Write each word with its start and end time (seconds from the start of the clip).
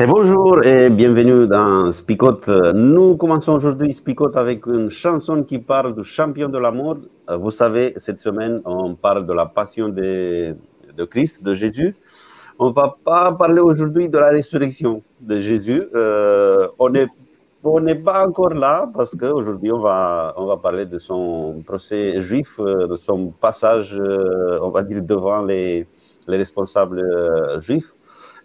Et 0.00 0.06
bonjour 0.06 0.64
et 0.64 0.90
bienvenue 0.90 1.48
dans 1.48 1.90
Spicote. 1.90 2.46
Nous 2.46 3.16
commençons 3.16 3.54
aujourd'hui 3.54 3.92
Spicote 3.92 4.36
avec 4.36 4.64
une 4.66 4.90
chanson 4.90 5.42
qui 5.42 5.58
parle 5.58 5.92
du 5.92 6.04
champion 6.04 6.48
de 6.48 6.56
l'amour. 6.56 6.98
Vous 7.28 7.50
savez, 7.50 7.94
cette 7.96 8.20
semaine, 8.20 8.62
on 8.64 8.94
parle 8.94 9.26
de 9.26 9.32
la 9.32 9.46
passion 9.46 9.88
de, 9.88 10.54
de 10.96 11.04
Christ, 11.04 11.42
de 11.42 11.52
Jésus. 11.52 11.96
On 12.60 12.68
ne 12.68 12.74
va 12.74 12.96
pas 13.04 13.32
parler 13.32 13.60
aujourd'hui 13.60 14.08
de 14.08 14.18
la 14.18 14.28
résurrection 14.28 15.02
de 15.20 15.40
Jésus. 15.40 15.88
Euh, 15.92 16.68
on 16.78 16.90
n'est 16.90 17.08
on 17.64 17.80
n'est 17.80 17.96
pas 17.96 18.24
encore 18.24 18.54
là 18.54 18.88
parce 18.94 19.16
qu'aujourd'hui, 19.16 19.72
on 19.72 19.80
va, 19.80 20.32
on 20.36 20.46
va 20.46 20.58
parler 20.58 20.86
de 20.86 21.00
son 21.00 21.60
procès 21.66 22.20
juif, 22.20 22.54
euh, 22.60 22.86
de 22.86 22.94
son 22.94 23.32
passage, 23.40 23.98
euh, 23.98 24.60
on 24.62 24.70
va 24.70 24.84
dire, 24.84 25.02
devant 25.02 25.42
les, 25.42 25.88
les 26.28 26.36
responsables 26.36 27.02
juifs. 27.58 27.92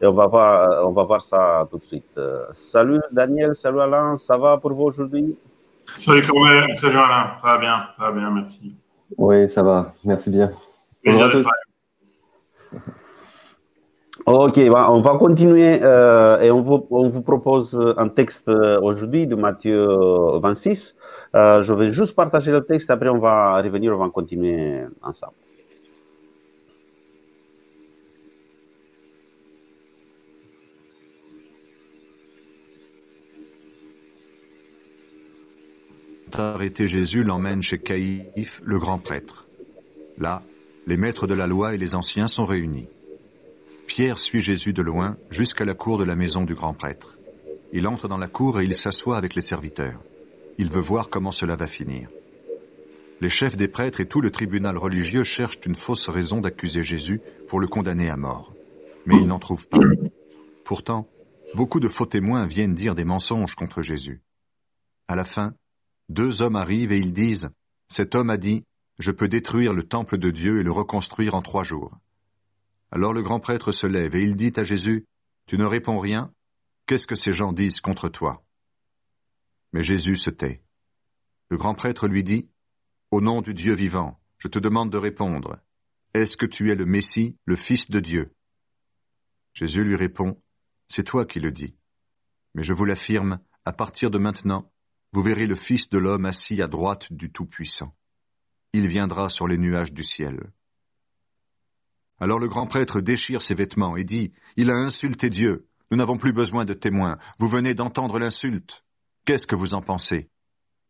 Et 0.04 0.06
on 0.06 0.12
va, 0.12 0.28
voir, 0.28 0.86
on 0.86 0.92
va 0.92 1.06
voir 1.06 1.22
ça 1.22 1.66
tout 1.72 1.78
de 1.78 1.84
suite. 1.86 2.18
Euh, 2.18 2.42
salut 2.52 3.00
Daniel, 3.10 3.56
salut 3.56 3.80
Alain, 3.80 4.18
ça 4.18 4.38
va 4.38 4.58
pour 4.58 4.74
vous 4.74 4.84
aujourd'hui? 4.84 5.38
Salut 5.98 6.22
Corbet, 6.24 6.76
salut 6.76 6.98
Alain, 6.98 7.38
ça 7.42 7.48
va 7.48 7.58
bien, 7.58 7.88
ça 7.98 8.04
va 8.04 8.12
bien, 8.12 8.30
merci. 8.30 8.76
Oui, 9.18 9.48
ça 9.48 9.64
va, 9.64 9.94
merci 10.04 10.30
bien. 10.30 10.52
Plaisir 11.02 11.30
de 11.30 11.42
Ok, 14.26 14.58
on 14.58 15.02
va 15.02 15.18
continuer 15.18 15.80
euh, 15.82 16.42
et 16.42 16.52
on 16.52 16.62
vous, 16.62 16.86
on 16.90 17.08
vous, 17.08 17.22
propose 17.22 17.80
un 17.98 18.10
texte 18.10 18.50
euh, 18.50 18.82
aujourd'hui 18.82 19.26
de 19.26 19.36
Matthieu 19.36 19.88
26. 20.42 20.98
Euh, 21.34 21.62
je 21.62 21.74
vais 21.74 21.92
juste 21.92 22.14
partager 22.14 22.52
le 22.52 22.66
texte, 22.66 22.90
après 22.90 23.08
on 23.08 23.20
va 23.20 23.62
revenir, 23.62 23.94
on 23.94 24.04
va 24.04 24.10
continuer 24.10 24.84
ensemble. 25.02 25.43
Arrêté 36.40 36.88
Jésus 36.88 37.24
l'emmène 37.24 37.62
chez 37.62 37.80
Caïphe, 37.80 38.62
le 38.64 38.78
grand 38.78 39.00
prêtre. 39.00 39.48
Là, 40.18 40.44
les 40.86 40.98
maîtres 40.98 41.28
de 41.28 41.34
la 41.34 41.48
loi 41.48 41.74
et 41.74 41.78
les 41.78 41.96
anciens 41.96 42.28
sont 42.28 42.46
réunis. 42.46 42.88
Pierre 43.88 44.20
suit 44.20 44.42
Jésus 44.42 44.74
de 44.74 44.82
loin 44.82 45.18
jusqu'à 45.30 45.66
la 45.66 45.74
cour 45.74 45.98
de 45.98 46.04
la 46.04 46.16
maison 46.16 46.44
du 46.44 46.56
grand 46.56 46.74
prêtre. 46.74 47.18
Il 47.72 47.88
entre 47.88 48.08
dans 48.08 48.18
la 48.18 48.28
cour 48.28 48.60
et 48.60 48.66
il 48.66 48.76
s'assoit 48.76 49.18
avec 49.18 49.36
les 49.36 49.42
serviteurs. 49.42 50.02
Il 50.58 50.70
veut 50.70 50.82
voir 50.82 51.10
comment 51.10 51.32
cela 51.32 51.56
va 51.56 51.68
finir. 51.68 52.10
Les 53.22 53.30
chefs 53.30 53.56
des 53.56 53.68
prêtres 53.68 54.02
et 54.02 54.08
tout 54.08 54.22
le 54.22 54.32
tribunal 54.32 54.78
religieux 54.78 55.24
cherchent 55.24 55.60
une 55.66 55.76
fausse 55.76 56.10
raison 56.10 56.42
d'accuser 56.42 56.84
Jésus 56.84 57.22
pour 57.48 57.60
le 57.60 57.68
condamner 57.68 58.10
à 58.10 58.18
mort. 58.18 58.54
Mais 59.06 59.16
ils 59.16 59.28
n'en 59.28 59.40
trouvent 59.40 59.68
pas. 59.68 59.80
Pourtant, 60.66 61.08
beaucoup 61.56 61.80
de 61.80 61.88
faux 61.88 62.06
témoins 62.06 62.46
viennent 62.46 62.76
dire 62.76 62.96
des 62.96 63.06
mensonges 63.06 63.56
contre 63.56 63.82
Jésus. 63.82 64.22
À 65.08 65.16
la 65.16 65.24
fin, 65.24 65.54
deux 66.14 66.42
hommes 66.42 66.56
arrivent 66.56 66.92
et 66.92 67.00
ils 67.00 67.12
disent, 67.12 67.50
Cet 67.90 68.16
homme 68.16 68.30
a 68.30 68.38
dit, 68.38 68.64
Je 69.00 69.12
peux 69.12 69.28
détruire 69.28 69.74
le 69.74 69.84
temple 69.84 70.18
de 70.18 70.30
Dieu 70.30 70.60
et 70.60 70.64
le 70.64 70.72
reconstruire 70.72 71.34
en 71.34 71.42
trois 71.42 71.64
jours. 71.64 71.98
Alors 72.92 73.14
le 73.14 73.24
grand 73.24 73.40
prêtre 73.40 73.72
se 73.72 73.88
lève 73.88 74.16
et 74.16 74.24
il 74.24 74.36
dit 74.36 74.54
à 74.56 74.64
Jésus, 74.64 75.06
Tu 75.48 75.58
ne 75.58 75.66
réponds 75.66 75.98
rien, 75.98 76.32
qu'est-ce 76.86 77.08
que 77.08 77.16
ces 77.16 77.34
gens 77.34 77.52
disent 77.52 77.82
contre 77.82 78.08
toi? 78.08 78.46
Mais 79.74 79.82
Jésus 79.82 80.16
se 80.16 80.30
tait. 80.30 80.64
Le 81.50 81.58
grand 81.58 81.74
prêtre 81.74 82.08
lui 82.08 82.24
dit, 82.24 82.50
Au 83.12 83.20
nom 83.20 83.42
du 83.42 83.54
Dieu 83.54 83.74
vivant, 83.74 84.20
je 84.38 84.48
te 84.48 84.60
demande 84.60 84.92
de 84.92 84.98
répondre, 84.98 85.58
Est-ce 86.14 86.38
que 86.38 86.46
tu 86.46 86.72
es 86.72 86.76
le 86.76 86.86
Messie, 86.86 87.38
le 87.46 87.56
Fils 87.56 87.90
de 87.90 88.00
Dieu? 88.00 88.34
Jésus 89.54 89.84
lui 89.84 89.96
répond, 89.96 90.42
C'est 90.88 91.04
toi 91.04 91.26
qui 91.26 91.40
le 91.40 91.52
dis. 91.52 91.76
Mais 92.54 92.64
je 92.64 92.74
vous 92.74 92.86
l'affirme, 92.86 93.40
à 93.66 93.74
partir 93.74 94.12
de 94.12 94.20
maintenant, 94.20 94.72
vous 95.14 95.22
verrez 95.22 95.46
le 95.46 95.56
Fils 95.56 95.90
de 95.90 96.00
l'homme 96.00 96.26
assis 96.26 96.60
à 96.62 96.68
droite 96.68 97.06
du 97.12 97.32
Tout-Puissant. 97.32 97.96
Il 98.74 98.88
viendra 98.88 99.30
sur 99.30 99.48
les 99.48 99.60
nuages 99.60 99.94
du 99.94 100.02
ciel. 100.02 100.52
Alors 102.20 102.40
le 102.40 102.48
grand 102.48 102.66
prêtre 102.66 103.00
déchire 103.00 103.42
ses 103.42 103.54
vêtements 103.54 103.96
et 103.96 104.04
dit, 104.04 104.34
Il 104.58 104.72
a 104.72 104.76
insulté 104.76 105.30
Dieu, 105.30 105.68
nous 105.92 105.98
n'avons 105.98 106.18
plus 106.18 106.34
besoin 106.34 106.66
de 106.66 106.74
témoins, 106.74 107.20
vous 107.38 107.48
venez 107.48 107.76
d'entendre 107.76 108.18
l'insulte. 108.18 108.84
Qu'est-ce 109.26 109.46
que 109.46 109.56
vous 109.56 109.76
en 109.76 109.82
pensez? 109.82 110.30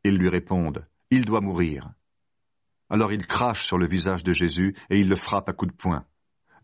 Ils 0.06 0.18
lui 0.18 0.30
répondent, 0.30 0.88
Il 1.12 1.26
doit 1.26 1.42
mourir. 1.42 1.92
Alors 2.90 3.12
il 3.12 3.28
crache 3.28 3.66
sur 3.66 3.78
le 3.78 3.88
visage 3.88 4.24
de 4.24 4.32
Jésus 4.32 4.74
et 4.90 5.00
il 5.00 5.10
le 5.10 5.18
frappe 5.18 5.50
à 5.50 5.54
coups 5.54 5.74
de 5.74 5.78
poing. 5.78 6.06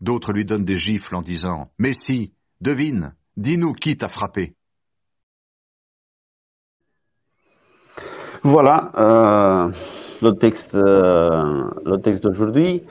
D'autres 0.00 0.32
lui 0.32 0.46
donnent 0.46 0.64
des 0.64 0.78
gifles 0.78 1.14
en 1.14 1.20
disant, 1.20 1.70
Messie, 1.78 2.32
devine, 2.62 3.14
dis-nous 3.36 3.74
qui 3.74 3.98
t'a 3.98 4.08
frappé. 4.08 4.54
Voilà 8.42 8.90
euh, 8.96 9.70
le 10.22 10.32
texte, 10.32 10.74
euh, 10.74 11.64
le 11.84 12.00
texte 12.00 12.22
d'aujourd'hui. 12.22 12.82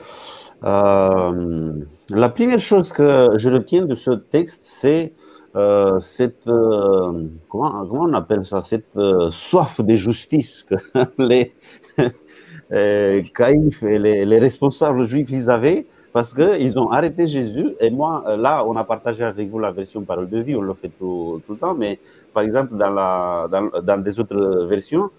Euh, 0.62 1.72
la 2.10 2.28
première 2.28 2.60
chose 2.60 2.92
que 2.92 3.32
je 3.36 3.50
retiens 3.50 3.84
de 3.84 3.96
ce 3.96 4.10
texte, 4.10 4.62
c'est 4.64 5.12
euh, 5.56 5.98
cette 5.98 6.46
euh, 6.46 7.24
comment, 7.48 7.84
comment, 7.84 8.04
on 8.04 8.12
appelle 8.14 8.44
ça, 8.46 8.60
cette 8.60 8.96
euh, 8.96 9.30
soif 9.32 9.80
de 9.80 9.96
justice 9.96 10.62
que 10.62 10.76
les 11.18 11.52
caïfs 13.34 13.82
et 13.82 13.98
les, 13.98 14.24
les, 14.24 14.38
responsables 14.38 15.04
juifs 15.04 15.30
ils 15.30 15.50
avaient. 15.50 15.86
Parce 16.12 16.34
qu'ils 16.34 16.76
ont 16.76 16.90
arrêté 16.90 17.28
Jésus, 17.28 17.68
et 17.78 17.88
moi, 17.88 18.36
là, 18.36 18.64
on 18.66 18.74
a 18.74 18.82
partagé 18.82 19.22
avec 19.22 19.48
vous 19.48 19.60
la 19.60 19.70
version 19.70 20.02
parole 20.02 20.28
de 20.28 20.40
vie, 20.40 20.56
on 20.56 20.60
le 20.60 20.74
fait 20.74 20.90
tout, 20.98 21.40
tout 21.46 21.52
le 21.52 21.58
temps, 21.58 21.74
mais 21.74 22.00
par 22.34 22.42
exemple, 22.42 22.76
dans, 22.76 22.90
la, 22.90 23.46
dans, 23.48 23.80
dans 23.80 24.02
des 24.02 24.18
autres 24.18 24.66
versions, 24.66 25.10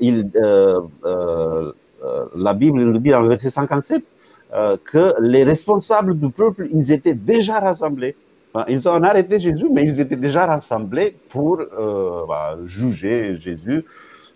il, 0.00 0.30
euh, 0.36 0.80
euh, 1.04 1.72
la 2.36 2.54
Bible 2.54 2.80
nous 2.80 2.98
dit 2.98 3.10
dans 3.10 3.20
le 3.20 3.28
verset 3.28 3.50
57 3.50 4.02
que 4.84 5.14
les 5.22 5.44
responsables 5.44 6.18
du 6.18 6.28
peuple, 6.28 6.68
ils 6.70 6.92
étaient 6.92 7.14
déjà 7.14 7.58
rassemblés. 7.58 8.14
Ils 8.68 8.86
ont 8.86 9.02
arrêté 9.02 9.40
Jésus, 9.40 9.66
mais 9.72 9.84
ils 9.84 9.98
étaient 9.98 10.16
déjà 10.16 10.44
rassemblés 10.44 11.16
pour 11.30 11.58
bah, 12.28 12.58
juger 12.66 13.34
Jésus. 13.36 13.82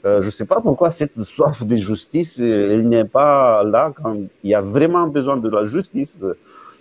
je 0.03 0.25
ne 0.25 0.31
sais 0.31 0.47
pas 0.47 0.63
pourquoi 0.63 0.91
cette 0.91 1.19
soif 1.23 1.67
de 1.67 1.77
justice, 1.77 2.39
elle 2.39 2.89
n'est 2.89 3.05
pas 3.05 3.63
là 3.63 3.93
quand 3.95 4.17
il 4.43 4.51
y 4.51 4.55
a 4.55 4.63
vraiment 4.63 5.07
besoin 5.07 5.37
de 5.37 5.51
la 5.51 5.65
justice. 5.65 6.17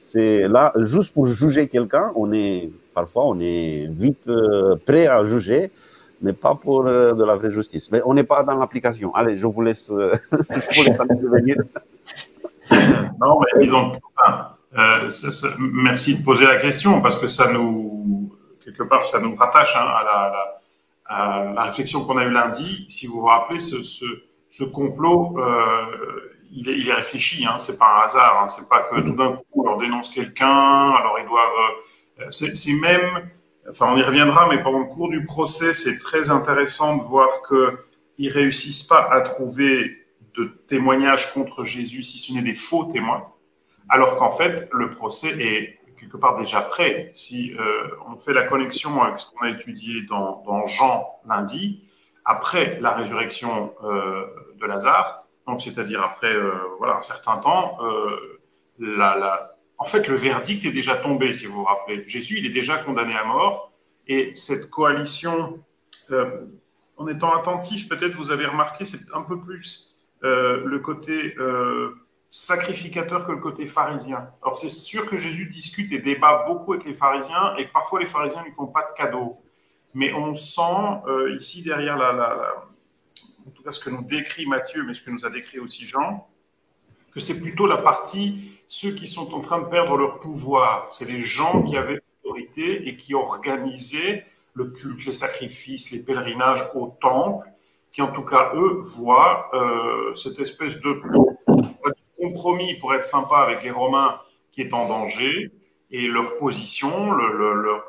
C'est 0.02 0.48
là 0.48 0.72
juste 0.78 1.14
pour 1.14 1.26
juger 1.26 1.68
quelqu'un. 1.68 2.14
On 2.16 2.32
est 2.32 2.70
parfois 2.94 3.26
on 3.26 3.38
est 3.42 3.90
vite 3.92 4.32
prêt 4.86 5.08
à 5.08 5.26
juger, 5.26 5.72
mais 6.22 6.34
pas 6.34 6.56
pour 6.56 6.86
euh, 6.86 7.14
de 7.14 7.24
la 7.24 7.36
vraie 7.36 7.52
justice. 7.52 7.92
Mais 7.92 8.02
on 8.06 8.14
n'est 8.14 8.24
pas 8.24 8.44
dans 8.44 8.56
l'application. 8.56 9.14
Allez, 9.14 9.38
je 9.38 9.48
vous 9.48 9.62
laisse, 9.62 9.92
euh, 9.92 10.16
je 10.32 10.76
vous 10.76 10.84
laisse 10.84 11.00
intervenir. 11.00 11.58
non, 13.20 13.40
mais 13.40 13.62
disons, 13.62 14.00
euh, 14.78 15.10
merci 15.60 16.20
de 16.20 16.24
poser 16.24 16.46
la 16.46 16.58
question 16.58 17.02
parce 17.02 17.18
que 17.18 17.28
ça 17.28 17.52
nous, 17.52 18.32
quelque 18.64 18.84
part, 18.84 19.04
ça 19.04 19.20
nous 19.20 19.36
rattache 19.36 19.76
hein, 19.76 19.86
à, 21.08 21.54
la, 21.54 21.64
réflexion 21.64 22.06
qu'on 22.06 22.18
a 22.18 22.26
eue 22.26 22.32
lundi. 22.32 22.86
Si 22.90 23.08
vous 23.08 23.22
vous 23.22 23.28
rappelez, 23.28 23.60
ce, 23.60 24.64
complot, 24.74 25.36
euh, 25.38 25.86
il, 26.52 26.70
est, 26.70 26.78
il, 26.78 26.90
est, 26.90 26.94
réfléchi. 26.94 27.46
Hein, 27.46 27.58
c'est 27.60 27.78
pas 27.78 28.00
un 28.00 28.06
hasard. 28.06 28.42
Hein, 28.44 28.48
c'est 28.48 28.68
pas 28.68 28.82
que 28.82 29.00
tout 29.00 29.16
d'un 29.16 29.34
coup, 29.34 29.46
on 29.54 29.64
leur 29.64 29.78
dénonce 29.78 30.10
quelqu'un, 30.10 30.92
alors 30.92 31.18
ils 31.20 31.28
doivent. 31.28 32.32
c'est 32.32 32.74
même 32.74 33.30
enfin 33.70 33.88
on 33.92 33.98
y 33.98 34.04
reviendra, 34.04 34.48
mais 34.50 34.62
pendant 34.62 34.80
le 34.80 34.86
cours 34.86 35.10
du 35.10 35.26
procès, 35.26 35.74
c'est 35.74 36.00
très 36.00 36.30
intéressant 36.30 36.98
de 36.98 37.04
voir 37.04 37.30
qu'ils 37.48 38.30
réussissent 38.30 38.84
pas 38.84 39.10
à 39.12 39.22
trouver 39.22 40.06
de 40.38 40.46
témoignages 40.68 41.34
contre 41.34 41.64
Jésus, 41.64 42.04
si 42.04 42.18
ce 42.18 42.34
n'est 42.34 42.42
des 42.42 42.54
faux 42.54 42.86
témoins, 42.86 43.28
alors 43.90 44.18
qu'en 44.18 44.32
fait, 44.32 44.68
le 44.74 44.92
procès 44.92 45.30
est 45.40 45.80
quelque 46.00 46.18
part 46.18 46.38
déjà 46.38 46.62
prêt. 46.62 47.12
Si 47.14 47.56
euh, 47.58 47.88
on 48.08 48.18
fait 48.18 48.34
la 48.34 48.44
connexion 48.44 49.02
avec 49.02 49.20
ce 49.20 49.32
qu'on 49.32 49.46
a 49.46 49.50
étudié 49.50 50.02
dans, 50.10 50.66
Jean 50.68 51.20
lundi, 51.28 51.84
après 52.26 52.80
la 52.82 52.92
résurrection 52.92 53.74
euh, 53.84 54.26
de 54.60 54.66
Lazare, 54.66 55.26
donc 55.48 55.62
c'est-à-dire 55.62 56.04
après 56.04 56.34
euh, 56.34 56.52
voilà 56.80 56.98
un 56.98 57.02
certain 57.02 57.38
temps, 57.38 57.78
la, 58.80 59.55
en 59.78 59.86
fait 59.86 60.08
le 60.08 60.16
verdict 60.16 60.66
est 60.66 60.72
déjà 60.72 60.96
tombé, 60.98 61.34
si 61.34 61.46
vous 61.46 61.56
vous 61.56 61.64
rappelez. 61.64 62.04
Jésus 62.08 62.38
il 62.40 62.46
est 62.46 62.54
déjà 62.54 62.78
condamné 62.78 63.16
à 63.16 63.24
mort 63.24 63.72
et 64.08 64.34
cette 64.36 64.70
coalition, 64.70 65.60
en 66.98 67.08
étant 67.08 67.36
attentif, 67.36 67.90
peut-être 67.90 68.14
vous 68.14 68.32
avez 68.32 68.46
remarqué, 68.46 68.86
c'est 68.86 69.02
un 69.14 69.22
peu 69.22 69.40
plus 69.40 69.96
le 70.22 70.78
côté 70.78 71.36
sacrificateur 72.30 73.26
que 73.26 73.32
le 73.32 73.38
côté 73.38 73.66
pharisien. 73.66 74.30
Alors 74.42 74.56
c'est 74.56 74.70
sûr 74.70 75.06
que 75.10 75.18
Jésus 75.18 75.48
discute 75.48 75.92
et 75.94 76.00
débat 76.00 76.46
beaucoup 76.48 76.74
avec 76.74 76.86
les 76.86 76.94
pharisiens 76.94 77.56
et 77.58 77.68
que 77.68 77.72
parfois 77.72 78.00
les 78.00 78.06
pharisiens 78.06 78.44
ne 78.46 78.52
font 78.54 78.68
pas 78.68 78.82
de 78.82 78.98
cadeaux. 78.98 79.38
Mais 79.94 80.14
on 80.14 80.36
sent 80.36 80.62
euh, 81.08 81.36
ici 81.36 81.64
derrière 81.64 81.98
la, 81.98 82.12
la, 82.12 82.66
en 83.48 83.52
tout 83.52 83.64
cas 83.64 83.72
ce 83.72 83.80
que 83.80 83.90
nous 83.90 84.04
décrit 84.04 84.46
Matthieu, 84.46 84.84
mais 84.84 84.94
ce 84.94 85.02
que 85.02 85.10
nous 85.10 85.26
a 85.26 85.30
décrit 85.30 85.60
aussi 85.60 85.86
Jean, 85.86 86.28
que 87.16 87.22
c'est 87.22 87.40
plutôt 87.40 87.66
la 87.66 87.78
partie 87.78 88.52
ceux 88.68 88.92
qui 88.92 89.08
sont 89.08 89.34
en 89.34 89.40
train 89.40 89.60
de 89.60 89.66
perdre 89.66 89.96
leur 89.96 90.20
pouvoir. 90.20 90.88
C'est 90.90 91.06
les 91.06 91.22
gens 91.22 91.64
qui 91.64 91.78
avaient 91.78 92.02
l'autorité 92.24 92.88
et 92.90 92.98
qui 92.98 93.14
organisaient 93.14 94.26
le 94.54 94.66
culte, 94.66 95.06
les 95.06 95.14
sacrifices, 95.14 95.92
les 95.92 96.04
pèlerinages 96.04 96.64
au 96.76 96.88
temple, 97.00 97.48
qui 97.94 98.02
en 98.02 98.12
tout 98.12 98.24
cas 98.24 98.52
eux 98.56 98.82
voient 98.84 99.50
euh, 99.54 100.14
cette 100.16 100.40
espèce 100.40 100.82
de 100.82 101.02
compromis 102.20 102.74
pour 102.76 102.94
être 102.94 103.06
sympa 103.06 103.38
avec 103.38 103.64
les 103.64 103.72
Romains 103.72 104.20
qui 104.52 104.62
est 104.62 104.74
en 104.74 104.88
danger 104.88 105.52
et 105.92 106.08
leur 106.08 106.38
position, 106.38 107.12
le, 107.12 107.28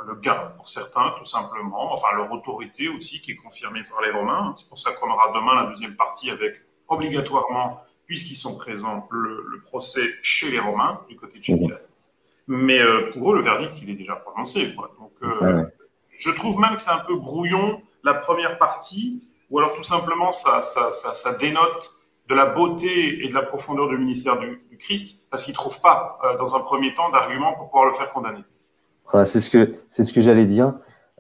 le, 0.05 0.14
gain 0.20 0.52
pour 0.56 0.69
certains 0.69 1.14
tout 1.19 1.25
simplement, 1.25 1.93
enfin 1.93 2.08
leur 2.14 2.31
autorité 2.31 2.88
aussi 2.88 3.20
qui 3.20 3.32
est 3.32 3.37
confirmée 3.37 3.82
par 3.90 4.02
les 4.02 4.11
Romains. 4.11 4.55
C'est 4.56 4.69
pour 4.69 4.79
ça 4.79 4.93
qu'on 4.93 5.11
aura 5.11 5.32
demain 5.34 5.55
la 5.56 5.70
deuxième 5.70 5.96
partie 5.96 6.31
avec 6.31 6.55
obligatoirement, 6.88 7.81
puisqu'ils 8.06 8.35
sont 8.35 8.56
présents, 8.56 9.08
le, 9.11 9.61
procès 9.64 10.03
chez 10.23 10.50
les 10.50 10.61
Romains 10.61 11.00
du 11.08 11.17
côté 11.17 11.38
de 11.38 11.44
chez 11.44 11.55
mmh. 11.55 11.76
Mais 12.49 12.79
euh, 12.79 13.11
pour 13.12 13.32
eux, 13.32 13.37
le 13.37 13.43
verdict, 13.43 13.81
il 13.82 13.91
est 13.91 13.94
déjà 13.94 14.14
prononcé. 14.14 14.69
Donc, 14.69 15.12
euh, 15.23 15.64
je 16.20 16.31
trouve 16.31 16.61
même 16.61 16.76
que 16.76 16.81
c'est 16.81 16.91
un 16.91 17.05
peu 17.06 17.17
brouillon 17.17 17.82
la 18.05 18.14
première 18.14 18.56
partie, 18.58 19.25
ou 19.50 19.58
alors 19.58 19.75
tout 19.75 19.82
simplement 19.82 20.31
ça, 20.31 20.62
ça, 20.62 20.93
ça, 20.93 21.14
ça 21.14 21.35
dénote 21.35 21.91
de 22.29 22.35
la 22.37 22.47
beauté 22.47 23.25
et 23.25 23.29
de 23.29 23.35
la 23.35 23.43
profondeur 23.43 23.88
du 23.88 23.99
ministère 23.99 24.38
du, 24.38 24.62
Christ, 24.79 25.26
parce 25.31 25.44
qu'il 25.44 25.53
ne 25.53 25.56
trouve 25.56 25.81
pas, 25.81 26.19
euh, 26.23 26.37
dans 26.37 26.55
un 26.55 26.61
premier 26.61 26.94
temps, 26.94 27.11
d'arguments 27.11 27.55
pour 27.55 27.70
pouvoir 27.70 27.87
le 27.87 27.93
faire 27.93 28.11
condamner. 28.11 28.44
c'est 29.25 29.41
ce 29.41 29.49
que 29.49 29.75
c'est 29.88 30.05
ce 30.05 30.12
que 30.12 30.20
j'allais 30.20 30.47
dire. 30.47 30.75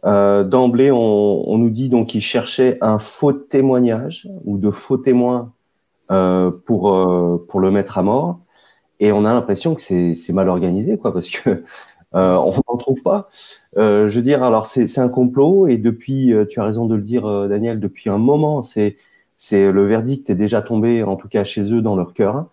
D'emblée, 0.04 0.92
on, 0.92 1.50
on, 1.50 1.58
nous 1.58 1.70
dit 1.70 1.88
donc 1.88 2.08
qu'il 2.08 2.20
cherchait 2.20 2.78
un 2.80 3.00
faux 3.00 3.32
témoignage 3.32 4.28
ou 4.44 4.56
de 4.56 4.70
faux 4.70 4.98
témoins 4.98 5.55
pour 6.08 6.94
euh, 6.94 7.44
pour 7.48 7.60
le 7.60 7.70
mettre 7.70 7.98
à 7.98 8.02
mort, 8.02 8.40
et 9.00 9.12
on 9.12 9.24
a 9.24 9.32
l'impression 9.32 9.74
que 9.74 9.82
c'est 9.82 10.32
mal 10.32 10.48
organisé, 10.48 10.98
quoi, 10.98 11.12
parce 11.12 11.30
que 11.30 11.50
euh, 12.14 12.34
on 12.36 12.52
n'en 12.68 12.76
trouve 12.78 13.02
pas. 13.02 13.28
je 13.76 14.08
veux 14.14 14.22
dire, 14.22 14.42
alors 14.42 14.66
c'est 14.66 14.98
un 14.98 15.08
complot, 15.08 15.66
et 15.68 15.76
depuis, 15.78 16.32
tu 16.50 16.60
as 16.60 16.64
raison 16.64 16.86
de 16.86 16.94
le 16.96 17.02
dire, 17.02 17.48
Daniel, 17.48 17.80
depuis 17.80 18.10
un 18.10 18.18
moment, 18.18 18.62
c'est 18.62 18.96
c'est 19.36 19.70
le 19.70 19.84
verdict 19.86 20.30
est 20.30 20.34
déjà 20.34 20.62
tombé, 20.62 21.02
en 21.02 21.16
tout 21.16 21.28
cas 21.28 21.44
chez 21.44 21.72
eux, 21.72 21.82
dans 21.82 21.96
leur 21.96 22.14
cœur. 22.14 22.46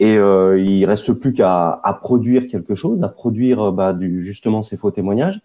Et 0.00 0.16
euh, 0.16 0.60
il 0.60 0.84
reste 0.86 1.12
plus 1.12 1.32
qu'à 1.32 1.80
à 1.82 1.92
produire 1.94 2.46
quelque 2.48 2.74
chose, 2.74 3.02
à 3.02 3.08
produire 3.08 3.68
euh, 3.68 3.72
bah, 3.72 3.92
du, 3.92 4.24
justement 4.24 4.62
ces 4.62 4.76
faux 4.76 4.90
témoignages. 4.90 5.40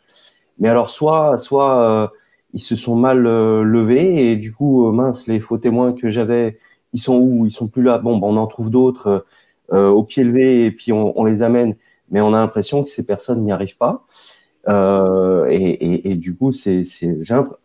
Mais 0.60 0.70
alors 0.70 0.90
soit, 0.90 1.38
soit 1.40 1.82
euh, 1.82 2.08
ils 2.54 2.62
se 2.62 2.76
sont 2.76 2.96
mal 2.96 3.26
euh, 3.26 3.64
levés 3.64 4.32
et 4.32 4.36
du 4.38 4.54
coup 4.54 4.92
mince 4.92 5.28
les 5.28 5.40
faux 5.40 5.58
témoins 5.58 5.94
que 5.94 6.10
j'avais, 6.10 6.60
ils 6.94 7.00
sont 7.00 7.18
où? 7.18 7.46
Ils 7.46 7.52
sont 7.52 7.68
plus 7.68 7.84
là. 7.84 7.98
Bon, 7.98 8.18
bah, 8.18 8.28
on 8.30 8.38
en 8.38 8.48
trouve 8.48 8.70
d'autres 8.70 9.26
au 9.70 10.04
pied 10.04 10.24
levé 10.24 10.66
et 10.66 10.72
puis 10.72 10.94
on, 10.94 11.20
on, 11.20 11.24
les 11.26 11.42
amène. 11.42 11.76
Mais 12.12 12.22
on 12.22 12.28
a 12.28 12.40
l'impression 12.40 12.84
que 12.84 12.90
ces 12.90 13.06
personnes 13.06 13.42
n'y 13.42 13.52
arrivent 13.52 13.78
pas. 13.78 14.06
Et, 14.70 15.56
et, 15.56 16.12
et, 16.12 16.16
du 16.16 16.36
coup, 16.36 16.52
c'est, 16.52 16.84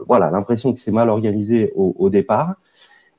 voilà 0.07 0.31
l'impression 0.31 0.73
que 0.73 0.81
c'est 0.81 0.93
mal 0.93 1.11
organisé 1.11 1.73
au, 1.77 1.95
au 1.99 2.09
départ. 2.09 2.55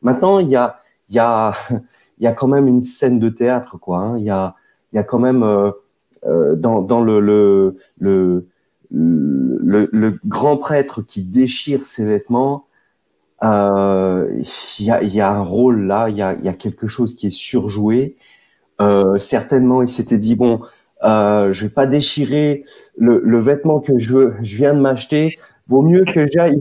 Maintenant, 0.02 0.40
il 0.40 0.50
y 0.50 0.56
a, 0.56 0.80
il 1.10 1.16
y 1.16 1.20
a, 1.20 1.54
il 2.20 2.24
y 2.24 2.28
a 2.28 2.34
quand 2.34 2.48
même 2.48 2.68
une 2.68 2.82
scène 2.82 3.20
de 3.20 3.30
théâtre, 3.30 3.78
quoi. 3.78 4.00
Hein. 4.00 4.18
Il 4.18 4.24
y 4.24 4.30
a, 4.30 4.56
il 4.94 4.96
y 4.96 5.00
a 5.00 5.04
quand 5.04 5.20
même 5.20 5.44
euh, 5.44 5.72
euh 6.26 6.56
dans, 6.56 6.82
dans 6.82 7.02
le, 7.02 7.20
le, 7.20 7.78
le, 8.00 8.48
le, 8.92 10.20
grand 10.26 10.58
prêtre 10.58 11.02
qui 11.02 11.24
déchire 11.24 11.86
ses 11.86 12.06
vêtements. 12.06 12.66
Euh, 13.44 14.28
il, 14.80 14.86
y 14.86 14.92
a, 14.92 15.04
y 15.04 15.22
a 15.22 15.32
un 15.32 15.42
rôle 15.44 15.86
là, 15.86 16.10
il 16.10 16.18
y 16.18 16.22
a, 16.22 16.36
y 16.42 16.50
a 16.50 16.54
quelque 16.54 16.88
chose 16.88 17.16
qui 17.16 17.28
est 17.28 17.32
surjoué. 17.32 18.18
Euh, 18.82 19.18
certainement, 19.18 19.82
il 19.82 19.90
s'était 19.90 20.18
dit 20.18 20.36
bon, 20.36 20.62
euh, 21.04 21.54
je 21.54 21.68
vais 21.68 21.74
pas 21.74 21.88
déchirer 21.88 22.66
le, 22.98 23.22
le 23.24 23.40
vêtement 23.40 23.80
que 23.80 23.98
je, 23.98 24.34
je 24.42 24.58
viens 24.58 24.74
de 24.74 24.80
m'acheter. 24.80 25.38
Vaut 25.68 25.82
mieux 25.82 26.04
que 26.06 26.28
j'aille 26.34 26.60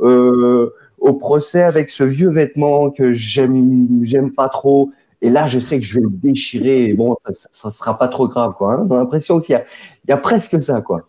euh, 0.00 0.70
au 0.98 1.14
procès 1.14 1.62
avec 1.62 1.90
ce 1.90 2.04
vieux 2.04 2.30
vêtement 2.30 2.90
que 2.90 3.12
j'aime, 3.12 4.00
j'aime 4.04 4.32
pas 4.32 4.48
trop. 4.48 4.92
Et 5.22 5.30
là, 5.30 5.46
je 5.46 5.60
sais 5.60 5.78
que 5.78 5.84
je 5.84 5.94
vais 5.94 6.00
le 6.02 6.10
déchirer. 6.10 6.84
Et 6.84 6.94
bon, 6.94 7.16
ça, 7.26 7.48
ça, 7.50 7.70
sera 7.70 7.98
pas 7.98 8.08
trop 8.08 8.26
grave, 8.28 8.54
quoi. 8.56 8.74
Hein. 8.74 8.86
J'ai 8.88 8.96
l'impression 8.96 9.40
qu'il 9.40 9.52
y 9.54 9.56
a, 9.56 9.64
il 10.04 10.10
y 10.10 10.12
a 10.12 10.16
presque 10.16 10.60
ça, 10.62 10.80
quoi. 10.80 11.06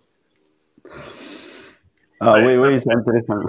Ah 2.22 2.36
oui, 2.38 2.56
oui, 2.58 2.80
c'est 2.80 2.94
intéressant. 2.94 3.40